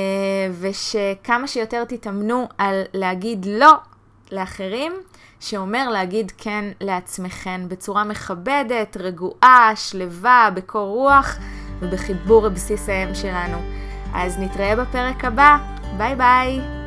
ושכמה 0.60 1.46
שיותר 1.46 1.84
תתאמנו 1.84 2.48
על 2.58 2.82
להגיד 2.94 3.46
לא 3.48 3.72
לאחרים, 4.32 4.92
שאומר 5.40 5.88
להגיד 5.88 6.32
כן 6.38 6.64
לעצמכן 6.80 7.60
בצורה 7.68 8.04
מכבדת, 8.04 8.96
רגועה, 9.00 9.72
שלווה, 9.76 10.48
בקור 10.54 10.88
רוח 10.88 11.36
ובחיבור 11.80 12.46
לבסיס 12.46 12.88
האם 12.88 13.14
שלנו. 13.14 13.58
אז 14.14 14.38
נתראה 14.38 14.76
בפרק 14.76 15.24
הבא, 15.24 15.58
ביי 15.96 16.16
ביי. 16.16 16.79